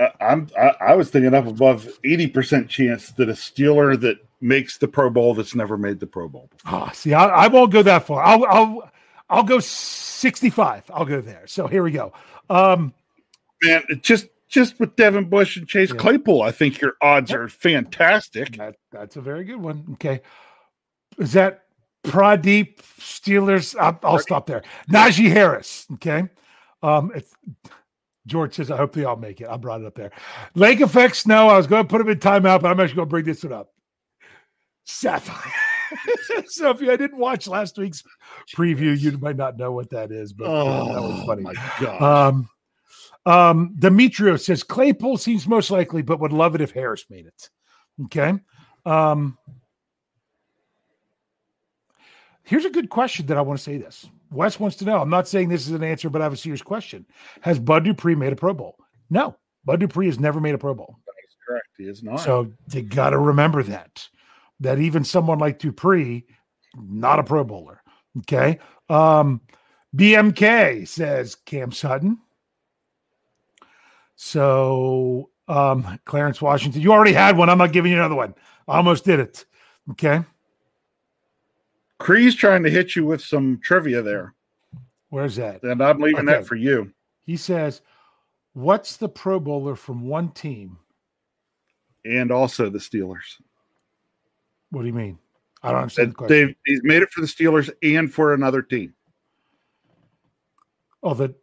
I, 0.00 0.10
I'm 0.20 0.48
I, 0.58 0.72
I 0.80 0.94
was 0.96 1.10
thinking 1.10 1.32
up 1.32 1.46
above 1.46 1.88
80% 2.04 2.68
chance 2.68 3.12
that 3.12 3.28
a 3.28 3.32
Steeler 3.32 3.98
that 4.00 4.18
makes 4.40 4.78
the 4.78 4.88
Pro 4.88 5.10
Bowl 5.10 5.34
that's 5.34 5.54
never 5.54 5.78
made 5.78 6.00
the 6.00 6.08
Pro 6.08 6.28
Bowl. 6.28 6.50
Oh, 6.66 6.90
see, 6.92 7.14
I, 7.14 7.26
I 7.26 7.46
won't 7.46 7.72
go 7.72 7.82
that 7.82 8.04
far. 8.04 8.24
I'll, 8.24 8.44
I'll, 8.46 8.90
I'll 9.30 9.42
go 9.44 9.60
65. 9.60 10.90
I'll 10.92 11.04
go 11.04 11.20
there. 11.20 11.46
So 11.46 11.68
here 11.68 11.84
we 11.84 11.92
go. 11.92 12.12
Um, 12.50 12.92
Man, 13.62 13.82
it 13.88 14.02
just 14.02 14.26
just 14.48 14.78
with 14.80 14.96
Devin 14.96 15.28
Bush 15.28 15.56
and 15.56 15.68
Chase 15.68 15.90
Yeah. 15.90 15.96
Claypool, 15.96 16.42
I 16.42 16.50
think 16.50 16.80
your 16.80 16.94
odds 17.02 17.32
are 17.32 17.48
fantastic. 17.48 18.56
that, 18.56 18.76
that's 18.90 19.16
a 19.16 19.20
very 19.20 19.44
good 19.44 19.60
one. 19.60 19.84
Okay. 19.94 20.20
Is 21.18 21.32
that 21.32 21.64
Pradeep 22.04 22.78
Steelers? 22.98 23.76
I'll, 23.78 23.98
I'll 24.02 24.18
stop 24.18 24.46
there. 24.46 24.62
Najee 24.90 25.30
Harris. 25.30 25.86
Okay. 25.94 26.24
Um, 26.82 27.12
it's, 27.14 27.34
George 28.26 28.54
says, 28.54 28.70
I 28.70 28.76
hope 28.76 28.92
they 28.92 29.04
all 29.04 29.16
make 29.16 29.40
it. 29.40 29.48
I 29.48 29.56
brought 29.56 29.80
it 29.80 29.86
up 29.86 29.94
there. 29.94 30.10
Lake 30.54 30.80
Effect 30.80 31.16
Snow. 31.16 31.48
I 31.48 31.56
was 31.56 31.66
going 31.66 31.82
to 31.82 31.88
put 31.88 32.00
him 32.00 32.08
in 32.08 32.18
timeout, 32.18 32.60
but 32.62 32.66
I'm 32.66 32.78
actually 32.80 32.96
going 32.96 33.08
to 33.08 33.10
bring 33.10 33.24
this 33.24 33.42
one 33.42 33.52
up. 33.52 33.72
Sapphire. 34.84 35.52
so 36.46 36.70
if 36.70 36.80
you 36.80 36.86
didn't 36.96 37.16
watch 37.18 37.48
last 37.48 37.78
week's 37.78 38.02
preview, 38.54 38.98
you 38.98 39.16
might 39.18 39.36
not 39.36 39.56
know 39.56 39.72
what 39.72 39.90
that 39.90 40.12
is, 40.12 40.32
but 40.32 40.44
uh, 40.44 40.84
that 40.92 41.02
was 41.02 41.24
funny. 41.26 41.42
my 41.42 41.54
God. 41.80 42.02
Um, 42.28 42.48
um, 43.26 43.74
Demetrio 43.78 44.36
says 44.36 44.62
Claypool 44.62 45.18
seems 45.18 45.46
most 45.46 45.70
likely, 45.70 46.02
but 46.02 46.20
would 46.20 46.32
love 46.32 46.54
it 46.54 46.60
if 46.60 46.72
Harris 46.72 47.04
made 47.10 47.26
it. 47.26 47.50
Okay. 48.06 48.34
Um, 48.86 49.36
here's 52.44 52.64
a 52.64 52.70
good 52.70 52.88
question 52.88 53.26
that 53.26 53.36
I 53.36 53.42
want 53.42 53.58
to 53.58 53.64
say 53.64 53.76
this. 53.76 54.08
Wes 54.30 54.60
wants 54.60 54.76
to 54.76 54.84
know. 54.84 55.00
I'm 55.00 55.10
not 55.10 55.28
saying 55.28 55.48
this 55.48 55.66
is 55.66 55.72
an 55.72 55.82
answer, 55.82 56.10
but 56.10 56.20
I 56.20 56.24
have 56.24 56.32
a 56.32 56.36
serious 56.36 56.62
question. 56.62 57.06
Has 57.40 57.58
Bud 57.58 57.84
Dupree 57.84 58.14
made 58.14 58.32
a 58.32 58.36
Pro 58.36 58.54
Bowl? 58.54 58.76
No. 59.10 59.36
Bud 59.64 59.80
Dupree 59.80 60.06
has 60.06 60.20
never 60.20 60.40
made 60.40 60.54
a 60.54 60.58
Pro 60.58 60.74
Bowl. 60.74 60.98
That 61.06 61.12
is 61.26 61.36
Correct. 61.46 61.68
He 61.76 61.84
is 61.84 62.02
not. 62.02 62.20
So 62.20 62.52
you 62.72 62.82
got 62.82 63.10
to 63.10 63.18
remember 63.18 63.62
that. 63.64 64.08
That 64.60 64.78
even 64.78 65.04
someone 65.04 65.38
like 65.38 65.58
Dupree, 65.58 66.26
not 66.76 67.18
a 67.18 67.24
Pro 67.24 67.44
Bowler. 67.44 67.82
Okay. 68.18 68.58
Um, 68.88 69.40
BMK 69.96 70.86
says 70.86 71.34
Cam 71.34 71.72
Sutton. 71.72 72.18
So 74.20 75.30
um, 75.46 76.00
Clarence 76.04 76.42
Washington, 76.42 76.82
you 76.82 76.92
already 76.92 77.12
had 77.12 77.36
one. 77.36 77.48
I'm 77.48 77.56
not 77.56 77.72
giving 77.72 77.92
you 77.92 77.98
another 77.98 78.16
one. 78.16 78.34
I 78.66 78.76
almost 78.76 79.04
did 79.04 79.20
it. 79.20 79.44
Okay. 79.92 80.24
Cree's 82.00 82.34
trying 82.34 82.64
to 82.64 82.70
hit 82.70 82.96
you 82.96 83.06
with 83.06 83.20
some 83.22 83.60
trivia 83.62 84.02
there, 84.02 84.34
Where's 85.10 85.36
that? 85.36 85.62
and 85.62 85.80
I'm 85.80 86.00
leaving 86.00 86.28
Okay. 86.28 86.38
that 86.38 86.46
for 86.48 86.56
you. 86.56 86.92
He 87.26 87.36
says, 87.36 87.80
What's 88.54 88.96
the 88.96 89.08
Pro 89.08 89.38
Bowler 89.38 89.76
from 89.76 90.08
one 90.08 90.30
team? 90.32 90.78
And 92.04 92.32
also 92.32 92.68
the 92.70 92.78
Steelers. 92.80 93.40
What 94.70 94.80
do 94.80 94.88
you 94.88 94.92
mean? 94.94 95.18
I 95.62 95.70
don't 95.70 95.82
understand 95.82 96.10
the 96.10 96.14
question. 96.16 96.36
they've 96.48 96.56
he's 96.66 96.80
made 96.82 97.02
it 97.02 97.10
for 97.12 97.20
the 97.20 97.26
Steelers 97.28 97.70
and 97.84 98.12
for 98.12 98.34
another 98.34 98.62
team. 98.62 98.94
Oh, 101.04 101.14
the 101.14 101.36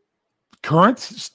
current. 0.62 1.30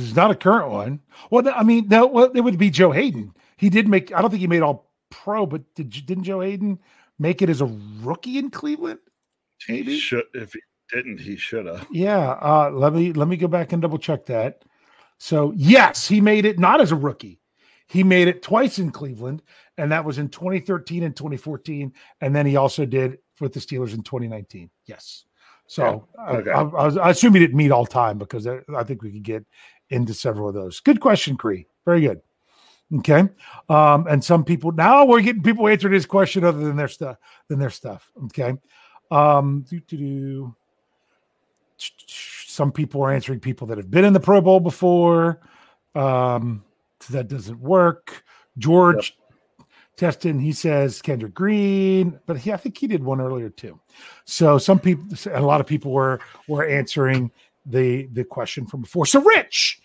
S- 0.00 0.06
There's 0.06 0.16
not 0.16 0.30
a 0.30 0.34
current 0.34 0.70
one. 0.70 1.00
Well, 1.30 1.48
I 1.54 1.62
mean, 1.62 1.88
no, 1.88 2.06
well, 2.06 2.30
it 2.34 2.40
would 2.40 2.58
be 2.58 2.70
Joe 2.70 2.90
Haden. 2.92 3.34
He 3.56 3.68
did 3.70 3.88
make. 3.88 4.12
I 4.14 4.20
don't 4.20 4.30
think 4.30 4.40
he 4.40 4.46
made 4.46 4.62
all 4.62 4.90
pro, 5.10 5.46
but 5.46 5.62
did 5.74 5.90
didn't 6.06 6.24
Joe 6.24 6.40
Haden 6.40 6.78
make 7.18 7.42
it 7.42 7.50
as 7.50 7.60
a 7.60 7.70
rookie 8.02 8.38
in 8.38 8.50
Cleveland? 8.50 9.00
Maybe. 9.68 9.92
He 9.92 9.98
should 9.98 10.24
if 10.34 10.52
he 10.54 10.60
didn't, 10.92 11.20
he 11.20 11.36
should 11.36 11.66
have. 11.66 11.86
Yeah. 11.90 12.30
Uh, 12.40 12.70
let 12.72 12.92
me 12.94 13.12
let 13.12 13.28
me 13.28 13.36
go 13.36 13.48
back 13.48 13.72
and 13.72 13.82
double 13.82 13.98
check 13.98 14.26
that. 14.26 14.62
So 15.18 15.52
yes, 15.54 16.08
he 16.08 16.20
made 16.20 16.44
it 16.46 16.58
not 16.58 16.80
as 16.80 16.92
a 16.92 16.96
rookie. 16.96 17.40
He 17.88 18.02
made 18.04 18.28
it 18.28 18.40
twice 18.42 18.78
in 18.78 18.90
Cleveland, 18.92 19.42
and 19.76 19.90
that 19.92 20.04
was 20.04 20.18
in 20.18 20.28
2013 20.28 21.02
and 21.02 21.14
2014, 21.16 21.92
and 22.20 22.34
then 22.34 22.46
he 22.46 22.54
also 22.56 22.86
did 22.86 23.18
with 23.40 23.52
the 23.52 23.58
Steelers 23.60 23.92
in 23.94 24.02
2019. 24.02 24.70
Yes. 24.86 25.24
So 25.66 26.06
I- 26.18 26.36
Okay. 26.36 26.50
I, 26.52 26.62
I, 26.62 26.88
I 27.06 27.10
assume 27.10 27.34
he 27.34 27.40
didn't 27.40 27.56
meet 27.56 27.70
all 27.72 27.84
time 27.86 28.16
because 28.16 28.46
I, 28.46 28.60
I 28.74 28.84
think 28.84 29.02
we 29.02 29.10
could 29.12 29.22
get 29.24 29.44
into 29.90 30.14
several 30.14 30.48
of 30.48 30.54
those. 30.54 30.80
Good 30.80 31.00
question, 31.00 31.36
Cree. 31.36 31.66
Very 31.84 32.00
good. 32.00 32.20
Okay. 32.98 33.28
Um, 33.68 34.06
and 34.08 34.22
some 34.22 34.44
people 34.44 34.72
now 34.72 35.04
we're 35.04 35.20
getting 35.20 35.42
people 35.42 35.68
answering 35.68 35.94
this 35.94 36.06
question 36.06 36.44
other 36.44 36.58
than 36.58 36.76
their 36.76 36.88
stuff 36.88 37.18
than 37.48 37.58
their 37.58 37.70
stuff. 37.70 38.10
Okay. 38.24 38.54
Um, 39.10 39.64
do, 39.68 39.80
do, 39.80 39.96
do 39.96 40.54
some 41.78 42.72
people 42.72 43.02
are 43.02 43.12
answering 43.12 43.40
people 43.40 43.66
that 43.68 43.78
have 43.78 43.90
been 43.90 44.04
in 44.04 44.12
the 44.12 44.20
Pro 44.20 44.40
Bowl 44.40 44.60
before. 44.60 45.40
Um, 45.94 46.64
so 47.00 47.14
that 47.14 47.28
doesn't 47.28 47.60
work. 47.60 48.24
George 48.58 49.16
Teston, 49.96 50.38
he 50.38 50.52
says 50.52 51.00
Kendrick 51.00 51.34
Green, 51.34 52.18
but 52.26 52.38
he, 52.38 52.52
I 52.52 52.56
think 52.56 52.76
he 52.76 52.86
did 52.86 53.02
one 53.02 53.20
earlier 53.20 53.50
too. 53.50 53.78
So 54.24 54.58
some 54.58 54.78
people, 54.78 55.06
a 55.32 55.40
lot 55.40 55.60
of 55.60 55.66
people 55.66 55.92
were 55.92 56.20
were 56.48 56.66
answering 56.66 57.30
the 57.66 58.06
the 58.12 58.24
question 58.24 58.66
from 58.66 58.82
before. 58.82 59.06
So 59.06 59.20
Rich, 59.22 59.80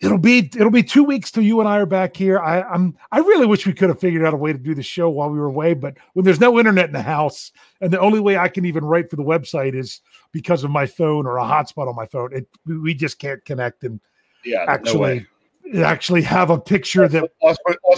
it'll 0.00 0.18
be 0.18 0.38
it'll 0.54 0.70
be 0.70 0.82
two 0.82 1.04
weeks 1.04 1.30
till 1.30 1.42
you 1.42 1.60
and 1.60 1.68
I 1.68 1.78
are 1.78 1.86
back 1.86 2.16
here. 2.16 2.38
I, 2.38 2.62
I'm 2.62 2.96
I 3.12 3.18
really 3.18 3.46
wish 3.46 3.66
we 3.66 3.72
could 3.72 3.88
have 3.88 4.00
figured 4.00 4.24
out 4.24 4.34
a 4.34 4.36
way 4.36 4.52
to 4.52 4.58
do 4.58 4.74
the 4.74 4.82
show 4.82 5.08
while 5.08 5.30
we 5.30 5.38
were 5.38 5.46
away, 5.46 5.74
but 5.74 5.94
when 6.12 6.24
there's 6.24 6.40
no 6.40 6.58
internet 6.58 6.86
in 6.86 6.92
the 6.92 7.02
house, 7.02 7.52
and 7.80 7.90
the 7.92 8.00
only 8.00 8.20
way 8.20 8.36
I 8.36 8.48
can 8.48 8.64
even 8.64 8.84
write 8.84 9.10
for 9.10 9.16
the 9.16 9.22
website 9.22 9.74
is 9.74 10.00
because 10.32 10.64
of 10.64 10.70
my 10.70 10.86
phone 10.86 11.26
or 11.26 11.38
a 11.38 11.44
hotspot 11.44 11.88
on 11.88 11.96
my 11.96 12.06
phone. 12.06 12.34
It 12.34 12.48
we- 12.66 12.94
just 12.94 13.18
can't 13.18 13.44
connect 13.44 13.84
and 13.84 14.00
Yeah, 14.44 14.64
no 14.66 14.72
actually 14.72 15.00
way. 15.00 15.26
actually 15.82 16.22
have 16.22 16.50
a 16.50 16.58
picture 16.60 17.08
that 17.08 17.30
plus, 17.40 17.56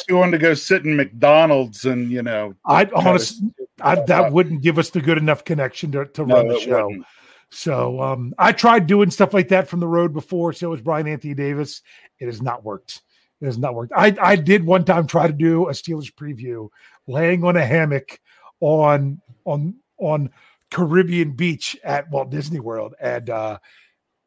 we 0.08 0.14
wanted 0.14 0.32
to 0.32 0.38
go 0.38 0.54
sit 0.54 0.84
in 0.84 0.96
McDonald's 0.96 1.84
and 1.84 2.10
you 2.10 2.22
know, 2.22 2.54
I 2.64 2.88
honestly 2.94 3.52
I, 3.80 3.96
that 4.04 4.32
wouldn't 4.32 4.62
give 4.62 4.78
us 4.78 4.88
the 4.90 5.00
good 5.02 5.18
enough 5.18 5.44
connection 5.44 5.92
to, 5.92 6.06
to 6.06 6.24
No, 6.24 6.36
run 6.36 6.48
the 6.48 6.60
show. 6.60 6.86
wouldn't. 6.86 7.06
So 7.50 8.00
um, 8.00 8.34
I 8.38 8.52
tried 8.52 8.86
doing 8.86 9.10
stuff 9.10 9.32
like 9.32 9.48
that 9.48 9.68
from 9.68 9.80
the 9.80 9.88
road 9.88 10.12
before. 10.12 10.52
So 10.52 10.70
was 10.70 10.80
Brian 10.80 11.06
Anthony 11.06 11.34
Davis. 11.34 11.82
It 12.18 12.26
has 12.26 12.42
not 12.42 12.64
worked. 12.64 13.02
It 13.40 13.46
has 13.46 13.58
not 13.58 13.74
worked. 13.74 13.92
I, 13.96 14.16
I 14.20 14.36
did 14.36 14.64
one 14.64 14.84
time 14.84 15.06
try 15.06 15.26
to 15.26 15.32
do 15.32 15.68
a 15.68 15.72
Steelers 15.72 16.12
preview 16.12 16.68
laying 17.06 17.44
on 17.44 17.56
a 17.56 17.64
hammock 17.64 18.20
on 18.60 19.20
on 19.44 19.74
on 19.98 20.30
Caribbean 20.70 21.32
beach 21.32 21.76
at 21.84 22.10
Walt 22.10 22.30
Disney 22.30 22.60
World, 22.60 22.94
and 23.00 23.30
uh, 23.30 23.58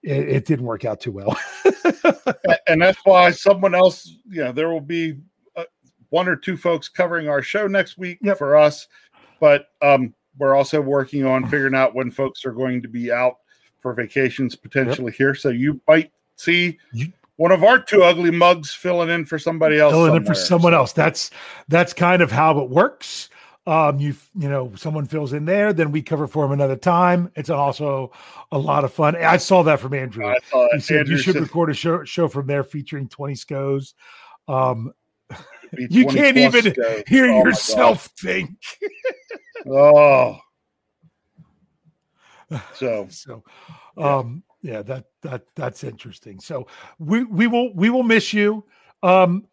it, 0.03 0.29
it 0.29 0.45
didn't 0.45 0.65
work 0.65 0.86
out 0.86 1.01
too 1.01 1.12
well. 1.12 1.38
and 2.67 2.82
that's 2.82 2.99
why 3.03 3.32
someone 3.32 3.75
else, 3.75 4.17
you 4.29 4.43
know, 4.43 4.51
there 4.51 4.69
will 4.69 4.79
be 4.82 5.15
uh, 5.55 5.65
one 6.10 6.27
or 6.27 6.36
two 6.36 6.55
folks 6.55 6.88
covering 6.88 7.27
our 7.27 7.41
show 7.41 7.67
next 7.67 7.97
week 7.97 8.19
Yep. 8.21 8.38
for 8.38 8.55
us, 8.55 8.88
but 9.39 9.67
um, 9.82 10.13
we're 10.38 10.56
also 10.56 10.82
working 10.82 11.26
on 11.26 11.44
figuring 11.50 11.76
out 11.76 11.96
when 11.96 12.12
folks 12.12 12.46
are 12.46 12.52
going 12.52 12.82
to 12.82 12.88
be 12.88 13.12
out 13.12 13.38
for 13.80 13.94
vacations 13.94 14.56
potentially 14.56 15.12
here. 15.12 15.34
So 15.36 15.49
you 15.49 15.82
might 15.88 16.12
see 16.36 16.78
one 17.38 17.51
of 17.51 17.64
our 17.64 17.80
two 17.80 18.03
ugly 18.03 18.32
mugs 18.32 18.74
filling 18.74 19.10
in 19.10 19.26
for 19.26 19.39
somebody 19.39 19.80
else. 19.80 19.93
filling 19.93 20.16
in 20.16 20.26
for 20.26 20.34
someone 20.34 20.74
else. 20.74 20.93
That's 20.93 21.32
that's 21.68 21.93
kind 21.93 22.22
of 22.22 22.32
how 22.32 22.60
it 22.60 22.70
works. 22.70 23.30
Um, 23.66 23.99
you 23.99 24.16
you 24.36 24.49
know, 24.49 24.74
someone 24.76 25.06
fills 25.06 25.32
in 25.32 25.45
there, 25.45 25.74
then 25.74 25.91
we 25.91 26.01
cover 26.01 26.28
for 26.28 26.45
him 26.45 26.51
another 26.51 26.76
time. 26.76 27.32
It's 27.36 27.49
also 27.49 28.12
a 28.51 28.58
lot 28.58 28.84
of 28.84 28.91
fun. 28.91 29.16
I 29.16 29.38
saw 29.38 29.64
that 29.64 29.80
from 29.80 29.93
Andrew. 29.93 30.26
I 30.26 30.36
said 30.80 30.99
Andrew 30.99 31.16
you 31.16 31.22
should 31.22 31.34
said 31.36 31.43
record 31.43 31.70
a 31.70 31.74
show, 31.74 32.03
show 32.03 32.28
from 32.28 32.47
there 32.47 32.64
featuring 32.64 33.08
20 33.08 33.36
scoes. 33.36 33.93
Um, 34.47 34.91
you 35.78 36.05
can't 36.05 36.38
even 36.38 36.74
goes. 36.74 37.03
hear 37.07 37.30
Oh 37.30 37.45
yourself 37.45 38.09
think. 38.20 38.51
Oh. 39.70 40.39
So 42.74 43.07
So, 43.09 43.43
um, 43.97 44.43
yeah, 44.61 44.82
that 44.82 45.05
that 45.22 45.43
that's 45.55 45.84
interesting. 45.84 46.39
So 46.39 46.67
we 46.97 47.24
we 47.24 47.47
will 47.47 47.74
we 47.76 47.89
will 47.89 48.03
miss 48.03 48.34
you. 48.34 48.65
Um, 49.03 49.45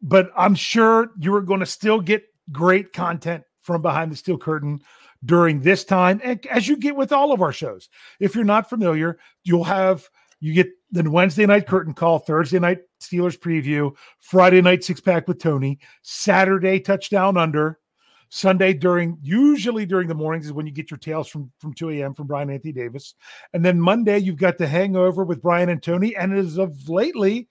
but 0.00 0.30
I'm 0.36 0.54
sure 0.54 1.10
you 1.18 1.34
are 1.34 1.42
going 1.42 1.60
to 1.60 1.66
still 1.66 2.00
get 2.00 2.22
great 2.52 2.92
content 2.92 3.42
from 3.60 3.82
behind 3.82 4.12
the 4.12 4.16
steel 4.16 4.38
curtain 4.38 4.80
during 5.24 5.60
this 5.60 5.84
time, 5.84 6.20
and 6.22 6.44
as 6.46 6.68
you 6.68 6.76
get 6.76 6.94
with 6.94 7.12
all 7.12 7.32
of 7.32 7.42
our 7.42 7.52
shows. 7.52 7.88
If 8.20 8.34
you're 8.34 8.44
not 8.44 8.68
familiar, 8.68 9.18
you'll 9.42 9.64
have 9.64 10.08
you 10.40 10.54
get 10.54 10.68
the 10.92 11.10
Wednesday 11.10 11.46
night 11.46 11.66
curtain 11.66 11.94
call, 11.94 12.20
Thursday 12.20 12.58
night 12.58 12.78
Steelers 13.00 13.38
preview, 13.38 13.94
Friday 14.18 14.60
night 14.60 14.84
six 14.84 15.00
pack 15.00 15.28
with 15.28 15.38
Tony, 15.38 15.78
Saturday 16.02 16.80
touchdown 16.80 17.36
under, 17.36 17.78
Sunday 18.28 18.72
during 18.72 19.18
usually 19.22 19.86
during 19.86 20.08
the 20.08 20.14
mornings 20.14 20.46
is 20.46 20.52
when 20.52 20.66
you 20.66 20.72
get 20.72 20.90
your 20.90 20.98
tales 20.98 21.28
from 21.28 21.50
from 21.58 21.72
2 21.72 21.90
a.m. 21.90 22.14
from 22.14 22.26
Brian 22.26 22.50
Anthony 22.50 22.72
Davis. 22.72 23.14
And 23.52 23.64
then 23.64 23.80
Monday 23.80 24.18
you've 24.18 24.36
got 24.36 24.58
the 24.58 24.66
hangover 24.66 25.24
with 25.24 25.42
Brian 25.42 25.68
and 25.68 25.82
Tony. 25.82 26.16
And 26.16 26.34
as 26.34 26.58
of 26.58 26.88
lately, 26.88 27.48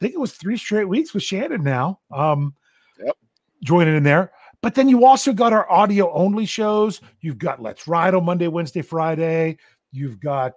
I 0.00 0.04
think 0.04 0.14
it 0.14 0.20
was 0.20 0.32
three 0.32 0.56
straight 0.56 0.88
weeks 0.88 1.12
with 1.12 1.22
Shannon 1.22 1.62
now. 1.62 2.00
Um 2.10 2.54
Yep. 3.02 3.16
joining 3.62 3.96
in 3.96 4.02
there. 4.02 4.32
But 4.62 4.74
then 4.74 4.88
you 4.88 5.06
also 5.06 5.32
got 5.32 5.52
our 5.52 5.70
audio 5.70 6.12
only 6.12 6.44
shows. 6.44 7.00
You've 7.20 7.38
got 7.38 7.62
Let's 7.62 7.88
Ride 7.88 8.14
on 8.14 8.24
Monday, 8.24 8.48
Wednesday, 8.48 8.82
Friday. 8.82 9.56
You've 9.92 10.20
got 10.20 10.54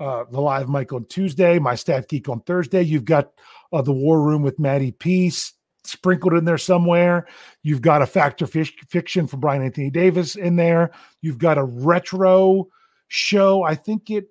uh, 0.00 0.24
the 0.30 0.40
live 0.40 0.68
mic 0.68 0.92
on 0.92 1.06
Tuesday, 1.06 1.58
my 1.58 1.74
stat 1.74 2.08
geek 2.08 2.28
on 2.28 2.40
Thursday. 2.40 2.82
You've 2.82 3.04
got 3.04 3.32
uh, 3.72 3.82
the 3.82 3.92
War 3.92 4.20
Room 4.22 4.42
with 4.42 4.58
Maddie 4.58 4.92
Peace 4.92 5.52
sprinkled 5.84 6.34
in 6.34 6.44
there 6.44 6.58
somewhere. 6.58 7.26
You've 7.62 7.82
got 7.82 8.02
a 8.02 8.06
Factor 8.06 8.46
Fish, 8.46 8.74
Fiction 8.88 9.26
from 9.26 9.40
Brian 9.40 9.62
Anthony 9.62 9.90
Davis 9.90 10.36
in 10.36 10.56
there. 10.56 10.90
You've 11.22 11.38
got 11.38 11.58
a 11.58 11.64
retro 11.64 12.68
show. 13.08 13.62
I 13.62 13.74
think 13.74 14.10
it, 14.10 14.26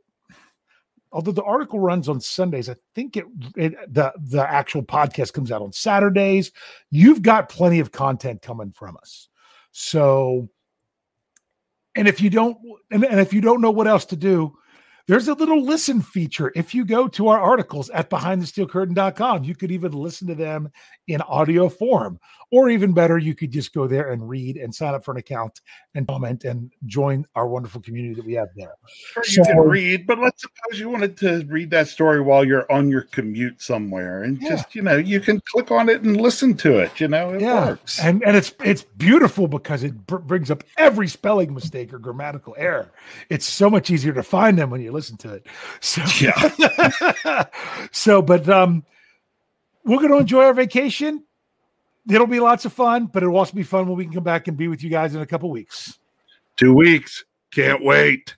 although 1.11 1.31
the 1.31 1.43
article 1.43 1.79
runs 1.79 2.09
on 2.09 2.19
Sundays, 2.19 2.69
I 2.69 2.75
think 2.93 3.17
it, 3.17 3.25
it 3.55 3.73
the 3.93 4.13
the 4.17 4.41
actual 4.41 4.83
podcast 4.83 5.33
comes 5.33 5.51
out 5.51 5.61
on 5.61 5.71
Saturdays. 5.71 6.51
You've 6.91 7.21
got 7.21 7.49
plenty 7.49 7.79
of 7.79 7.91
content 7.91 8.41
coming 8.41 8.71
from 8.71 8.97
us. 8.97 9.29
So, 9.71 10.49
and 11.95 12.07
if 12.07 12.21
you 12.21 12.29
don't, 12.29 12.57
and, 12.91 13.03
and 13.05 13.19
if 13.19 13.33
you 13.33 13.41
don't 13.41 13.61
know 13.61 13.71
what 13.71 13.87
else 13.87 14.05
to 14.05 14.15
do, 14.15 14.57
there's 15.07 15.27
a 15.27 15.33
little 15.33 15.61
listen 15.63 16.01
feature. 16.01 16.51
If 16.55 16.73
you 16.73 16.83
go 16.85 17.07
to 17.09 17.27
our 17.27 17.39
articles 17.39 17.89
at 17.91 18.09
behindthesteelcurtain.com, 18.09 19.43
you 19.43 19.55
could 19.55 19.71
even 19.71 19.91
listen 19.91 20.27
to 20.27 20.35
them 20.35 20.69
in 21.07 21.21
audio 21.21 21.69
form. 21.69 22.19
Or 22.51 22.69
even 22.69 22.93
better, 22.93 23.17
you 23.17 23.33
could 23.35 23.51
just 23.51 23.73
go 23.73 23.87
there 23.87 24.11
and 24.11 24.29
read 24.29 24.55
and 24.57 24.73
sign 24.73 24.93
up 24.93 25.03
for 25.03 25.11
an 25.11 25.17
account 25.17 25.61
and 25.95 26.07
comment 26.07 26.43
and 26.45 26.71
join 26.85 27.25
our 27.35 27.47
wonderful 27.47 27.81
community 27.81 28.13
that 28.15 28.25
we 28.25 28.33
have 28.33 28.49
there. 28.55 28.73
Sure, 29.13 29.23
you 29.25 29.43
So- 29.43 29.51
can 29.51 29.57
read, 29.59 30.05
but 30.07 30.19
let's 30.19 30.43
suppose 30.43 30.79
you 30.79 30.89
wanted 30.89 31.17
to 31.17 31.43
read 31.49 31.71
that 31.71 31.87
story 31.87 32.21
while 32.21 32.45
you're 32.45 32.71
on 32.71 32.89
your 32.89 33.01
commute 33.01 33.61
somewhere, 33.61 34.23
and 34.23 34.39
Yeah. 34.41 34.49
just 34.49 34.75
you 34.75 34.83
know, 34.83 34.95
you 34.95 35.19
can 35.19 35.41
click 35.51 35.71
on 35.71 35.89
it 35.89 36.03
and 36.03 36.19
listen 36.21 36.53
to 36.57 36.77
it. 36.77 36.99
You 37.01 37.07
know, 37.07 37.31
it 37.31 37.41
works. 37.41 37.99
and 37.99 38.23
and 38.23 38.37
it's 38.37 38.53
it's 38.63 38.83
beautiful 38.83 39.47
because 39.47 39.83
it 39.83 40.05
br- 40.05 40.17
brings 40.17 40.49
up 40.51 40.63
every 40.77 41.07
spelling 41.07 41.53
mistake 41.53 41.93
or 41.93 41.99
grammatical 41.99 42.55
error. 42.57 42.91
It's 43.29 43.45
so 43.45 43.69
much 43.71 43.89
easier 43.89 44.13
to 44.13 44.23
find 44.23 44.57
them 44.57 44.69
when 44.69 44.81
you 44.81 44.91
listen 44.95 45.17
to 45.17 45.33
it. 45.33 45.47
So 45.81 46.01
Yeah. 46.19 47.45
so, 47.91 48.21
but 48.21 48.49
um, 48.49 48.83
we're 49.83 49.97
going 49.97 50.11
to 50.11 50.17
enjoy 50.17 50.45
our 50.45 50.53
vacation. 50.53 51.23
It'll 52.09 52.27
be 52.27 52.39
lots 52.39 52.65
of 52.65 52.73
fun, 52.73 53.07
but 53.07 53.23
it'll 53.23 53.37
also 53.37 53.53
be 53.53 53.63
fun 53.63 53.87
when 53.87 53.97
we 53.97 54.05
can 54.05 54.13
come 54.13 54.23
back 54.23 54.47
and 54.47 54.57
be 54.57 54.67
with 54.67 54.83
you 54.83 54.89
guys 54.89 55.15
in 55.15 55.21
a 55.21 55.25
couple 55.25 55.49
weeks. 55.49 55.99
Two 56.57 56.73
weeks, 56.73 57.23
can't 57.51 57.83
wait. 57.83 58.35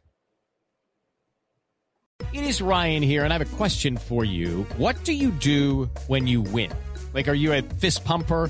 It 2.34 2.44
is 2.44 2.62
Ryan 2.62 3.04
here, 3.04 3.24
and 3.24 3.32
I 3.32 3.38
have 3.38 3.54
a 3.54 3.56
question 3.56 3.98
for 3.98 4.26
you. 4.26 4.66
What 4.78 5.02
do 5.04 5.14
you 5.14 5.32
do 5.32 5.90
when 6.08 6.28
you 6.28 6.42
win? 6.42 6.72
Like, 7.14 7.28
are 7.28 7.34
you 7.34 7.54
a 7.54 7.62
fist 7.62 8.04
pumper? 8.04 8.50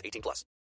18 0.03 0.21
plus. 0.21 0.45